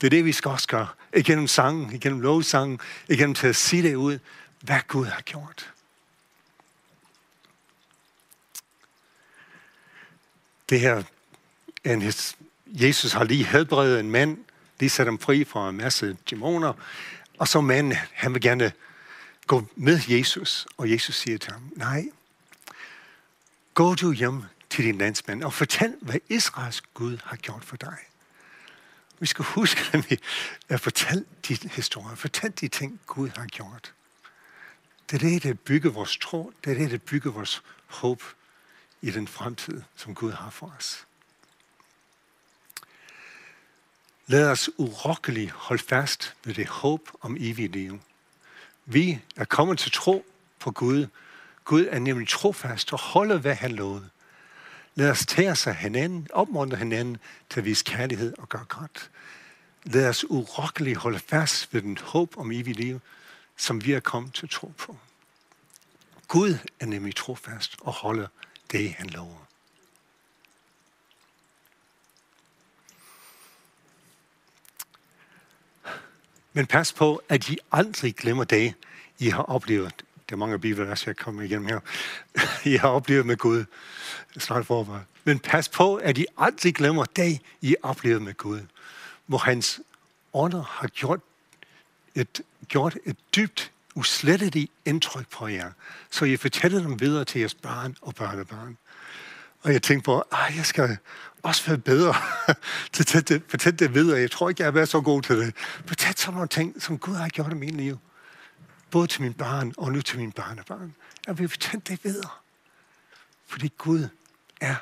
Det 0.00 0.06
er 0.06 0.10
det, 0.10 0.24
vi 0.24 0.32
skal 0.32 0.50
også 0.50 0.68
gøre. 0.68 0.88
Igennem 1.16 1.48
sangen, 1.48 1.92
igennem 1.94 2.20
lovsangen, 2.20 2.80
igennem 3.08 3.34
til 3.34 3.46
at 3.46 3.56
sige 3.56 3.82
det 3.82 3.94
ud, 3.94 4.18
hvad 4.60 4.80
Gud 4.88 5.06
har 5.06 5.20
gjort. 5.20 5.72
Det 10.68 10.80
her 10.80 11.02
en, 11.84 12.12
Jesus 12.66 13.12
har 13.12 13.24
lige 13.24 13.44
helbredet 13.44 14.00
en 14.00 14.10
mand, 14.10 14.38
lige 14.80 14.90
sat 14.90 15.06
ham 15.06 15.18
fri 15.18 15.44
fra 15.44 15.68
en 15.68 15.76
masse 15.76 16.16
dæmoner, 16.30 16.72
og 17.38 17.48
så 17.48 17.60
manden, 17.60 17.98
han 18.12 18.34
vil 18.34 18.42
gerne 18.42 18.72
gå 19.48 19.68
med 19.76 20.00
Jesus, 20.08 20.66
og 20.76 20.90
Jesus 20.90 21.16
siger 21.16 21.38
til 21.38 21.52
ham, 21.52 21.72
nej, 21.76 22.04
gå 23.74 23.94
du 23.94 24.12
hjem 24.12 24.42
til 24.70 24.84
din 24.84 24.98
landsmand 24.98 25.42
og 25.42 25.52
fortæl, 25.52 25.94
hvad 26.00 26.20
Israels 26.28 26.80
Gud 26.94 27.18
har 27.24 27.36
gjort 27.36 27.64
for 27.64 27.76
dig. 27.76 27.96
Vi 29.18 29.26
skal 29.26 29.44
huske 29.44 29.80
at 29.92 30.10
vi 30.10 30.18
at 30.68 30.80
fortælle 30.80 31.24
de 31.48 31.58
historier, 31.70 32.14
fortæl 32.14 32.50
de 32.50 32.68
ting, 32.68 33.00
Gud 33.06 33.28
har 33.28 33.46
gjort. 33.46 33.94
Det 35.10 35.22
er 35.22 35.28
det, 35.28 35.42
der 35.42 35.54
bygger 35.54 35.90
vores 35.90 36.16
tro, 36.16 36.52
det 36.64 36.72
er 36.72 36.78
det, 36.78 36.90
der 36.90 36.98
bygger 36.98 37.30
vores 37.30 37.62
håb 37.86 38.22
i 39.02 39.10
den 39.10 39.28
fremtid, 39.28 39.82
som 39.96 40.14
Gud 40.14 40.32
har 40.32 40.50
for 40.50 40.74
os. 40.78 41.06
Lad 44.26 44.50
os 44.50 44.70
urokkeligt 44.76 45.50
holde 45.50 45.82
fast 45.82 46.34
ved 46.44 46.54
det 46.54 46.66
håb 46.66 47.10
om 47.20 47.36
evigt 47.40 47.72
liv. 47.72 48.00
Vi 48.90 49.20
er 49.36 49.44
kommet 49.44 49.78
til 49.78 49.92
tro 49.92 50.26
på 50.58 50.70
Gud. 50.70 51.06
Gud 51.64 51.86
er 51.90 51.98
nemlig 51.98 52.28
trofast 52.28 52.92
og 52.92 52.98
holder, 52.98 53.38
hvad 53.38 53.54
han 53.54 53.72
lovede. 53.72 54.08
Lad 54.94 55.10
os 55.10 55.26
tage 55.26 55.56
sig 55.56 55.74
hinanden, 55.74 56.26
opmuntre 56.32 56.76
hinanden 56.76 57.16
til 57.50 57.60
at 57.60 57.64
vise 57.64 57.84
kærlighed 57.84 58.34
og 58.38 58.48
gøre 58.48 58.64
godt. 58.68 59.10
Lad 59.84 60.08
os 60.08 60.24
urokkeligt 60.30 60.98
holde 60.98 61.18
fast 61.18 61.74
ved 61.74 61.82
den 61.82 61.98
håb 62.02 62.36
om 62.36 62.52
evigt 62.52 62.78
liv, 62.78 63.00
som 63.56 63.84
vi 63.84 63.92
er 63.92 64.00
kommet 64.00 64.34
til 64.34 64.48
tro 64.48 64.72
på. 64.78 64.96
Gud 66.28 66.54
er 66.80 66.86
nemlig 66.86 67.16
trofast 67.16 67.76
og 67.80 67.92
holder 67.92 68.26
det, 68.70 68.92
han 68.92 69.06
lover. 69.06 69.47
Men 76.58 76.66
pas 76.66 76.92
på, 76.92 77.22
at 77.28 77.48
I 77.48 77.58
aldrig 77.72 78.16
glemmer 78.16 78.44
det, 78.44 78.74
I 79.18 79.28
har 79.28 79.42
oplevet. 79.42 79.92
Det 79.96 80.32
er 80.32 80.36
mange 80.36 80.58
bibelvers, 80.58 81.06
jeg 81.06 81.16
kommer 81.16 81.42
igennem 81.42 81.68
her. 81.68 81.80
I 82.72 82.76
har 82.76 82.88
oplevet 82.88 83.26
med 83.26 83.36
Gud. 83.36 83.64
Snart 84.38 84.66
forvar. 84.66 85.04
Men 85.24 85.38
pas 85.38 85.68
på, 85.68 85.94
at 85.94 86.18
I 86.18 86.26
aldrig 86.38 86.74
glemmer 86.74 87.04
det, 87.04 87.40
I 87.60 87.68
har 87.68 87.90
oplevet 87.90 88.22
med 88.22 88.34
Gud. 88.34 88.60
Hvor 89.26 89.38
hans 89.38 89.80
ånder 90.32 90.62
har 90.62 90.88
gjort 90.88 91.20
et, 92.14 92.40
gjort 92.68 92.96
et 93.04 93.16
dybt, 93.36 93.72
usletteligt 93.94 94.72
indtryk 94.84 95.28
på 95.30 95.48
jer. 95.48 95.70
Så 96.10 96.24
I 96.24 96.36
fortæller 96.36 96.80
dem 96.80 97.00
videre 97.00 97.24
til 97.24 97.38
jeres 97.38 97.54
barn 97.54 97.96
og 98.00 98.14
børnebørn. 98.14 98.76
Og 99.62 99.72
jeg 99.72 99.82
tænkte 99.82 100.04
på, 100.04 100.20
at 100.20 100.56
jeg 100.56 100.66
skal 100.66 100.96
også 101.42 101.66
været 101.66 101.84
bedre 101.84 102.14
til 102.92 103.34
at 103.34 103.42
fortælle 103.48 103.76
det 103.76 103.94
videre. 103.94 104.20
Jeg 104.20 104.30
tror 104.30 104.48
ikke, 104.48 104.62
jeg 104.62 104.66
har 104.66 104.72
været 104.72 104.88
så 104.88 105.00
god 105.00 105.22
til 105.22 105.36
det. 105.38 105.54
Fortæl 105.86 106.16
så 106.16 106.30
nogle 106.30 106.48
ting, 106.48 106.82
som 106.82 106.98
Gud 106.98 107.14
har 107.14 107.28
gjort 107.28 107.52
i 107.52 107.54
min 107.54 107.76
liv. 107.76 107.98
Både 108.90 109.06
til 109.06 109.22
min 109.22 109.34
barn 109.34 109.72
og 109.76 109.92
nu 109.92 110.02
til 110.02 110.18
min 110.18 110.32
barnebarn. 110.32 110.94
Jeg 111.26 111.38
vil 111.38 111.48
fortælle 111.48 111.82
det 111.88 112.04
videre. 112.04 112.30
Fordi 113.46 113.72
Gud 113.78 114.08
er 114.60 114.74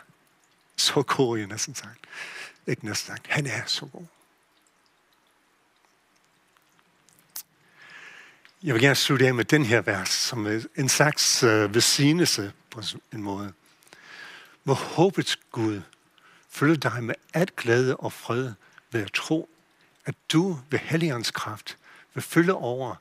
så 0.76 1.02
god, 1.02 1.38
jeg 1.38 1.46
næsten 1.46 1.74
sagt. 1.74 1.98
Ikke 2.66 2.86
næsten 2.86 3.06
sagt. 3.06 3.26
Han 3.26 3.46
er 3.46 3.62
så 3.66 3.86
god. 3.86 4.04
Jeg 8.62 8.74
vil 8.74 8.82
gerne 8.82 8.94
slutte 8.94 9.26
af 9.26 9.34
med 9.34 9.44
den 9.44 9.64
her 9.64 9.80
vers, 9.80 10.08
som 10.08 10.46
er 10.46 10.60
en 10.76 10.88
slags 10.88 11.42
uh, 11.42 11.74
velsignelse 11.74 12.52
på 12.70 12.82
en 13.12 13.22
måde. 13.22 13.52
Hvor 14.62 14.74
håbets 14.74 15.36
Gud 15.50 15.82
følge 16.56 16.76
dig 16.76 17.04
med 17.04 17.14
alt 17.34 17.56
glæde 17.56 17.96
og 17.96 18.12
fred 18.12 18.52
ved 18.90 19.02
at 19.02 19.12
tro, 19.12 19.48
at 20.04 20.14
du 20.32 20.58
ved 20.70 20.78
Helligåndens 20.78 21.30
kraft 21.30 21.78
vil 22.14 22.22
følge 22.22 22.54
over 22.54 22.94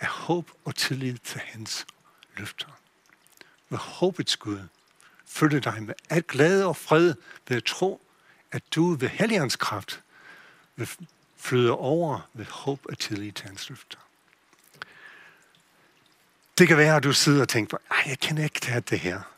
af 0.00 0.06
håb 0.06 0.50
og 0.64 0.74
tillid 0.74 1.18
til 1.18 1.40
hans 1.44 1.86
løfter. 2.36 2.80
Med 3.68 3.78
håbets 3.78 4.36
Gud 4.36 4.60
følge 5.26 5.60
dig 5.60 5.82
med 5.82 5.94
alt 6.10 6.26
glæde 6.26 6.66
og 6.66 6.76
fred 6.76 7.14
ved 7.48 7.56
at 7.56 7.64
tro, 7.64 8.00
at 8.52 8.62
du 8.74 8.94
ved 8.94 9.08
Helligåndens 9.08 9.56
kraft 9.56 10.02
vil 10.76 10.88
flyde 11.36 11.72
over 11.72 12.28
ved 12.34 12.46
håb 12.46 12.80
og 12.88 12.98
tillid 12.98 13.32
til 13.32 13.46
hans 13.46 13.68
løfter. 13.68 13.98
Det 16.58 16.68
kan 16.68 16.76
være, 16.76 16.96
at 16.96 17.02
du 17.02 17.12
sidder 17.12 17.42
og 17.42 17.48
tænker, 17.48 17.76
at 17.90 18.06
jeg 18.06 18.18
kender 18.18 18.44
ikke 18.44 18.60
til 18.60 18.90
det 18.90 19.00
her. 19.00 19.37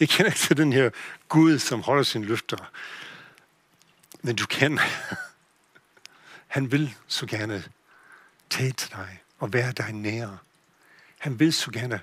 Jeg 0.00 0.08
kender 0.08 0.30
ikke 0.30 0.38
til 0.38 0.56
den 0.56 0.72
her 0.72 0.90
Gud, 1.28 1.58
som 1.58 1.82
holder 1.82 2.02
sine 2.02 2.24
løfter. 2.24 2.70
Men 4.22 4.36
du 4.36 4.46
kan. 4.46 4.78
Han 6.46 6.72
vil 6.72 6.96
så 7.06 7.26
gerne 7.26 7.64
tage 8.50 8.72
til 8.72 8.90
dig 8.90 9.22
og 9.38 9.52
være 9.52 9.72
dig 9.72 9.92
nær. 9.92 10.36
Han 11.18 11.38
vil 11.40 11.52
så 11.52 11.70
gerne 11.70 12.00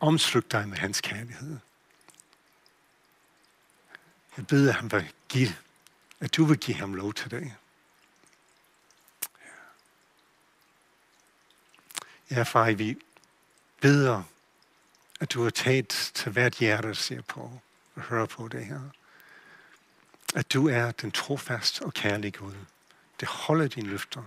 omslutte 0.00 0.48
dig 0.58 0.68
med 0.68 0.78
hans 0.78 1.00
kærlighed. 1.00 1.58
Jeg 4.36 4.46
beder 4.46 4.72
ham 4.72 4.90
at 4.92 5.14
give, 5.28 5.54
at 6.20 6.36
du 6.36 6.44
vil 6.44 6.58
give 6.58 6.76
ham 6.76 6.94
lov 6.94 7.14
til 7.14 7.30
det. 7.30 7.52
Ja, 12.30 12.42
far, 12.42 12.72
vi 12.72 12.98
beder, 13.80 14.22
at 15.22 15.32
du 15.32 15.42
har 15.42 15.50
taget 15.50 15.88
til 16.14 16.32
hvert 16.32 16.54
hjerte, 16.54 16.88
der 16.88 16.94
ser 16.94 17.22
på 17.22 17.50
og 17.94 18.02
hører 18.02 18.26
på 18.26 18.48
det 18.48 18.64
her 18.66 18.80
at 20.34 20.52
du 20.52 20.68
er 20.68 20.90
den 20.90 21.10
trofast 21.10 21.82
og 21.82 21.94
kærlige 21.94 22.30
Gud. 22.30 22.54
Det 23.20 23.28
holder 23.28 23.68
dine 23.68 23.88
løfter, 23.88 24.22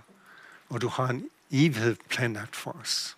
og 0.69 0.81
du 0.81 0.87
har 0.87 1.07
en 1.07 1.29
evighed 1.51 1.95
planlagt 2.09 2.55
for 2.55 2.71
os. 2.71 3.17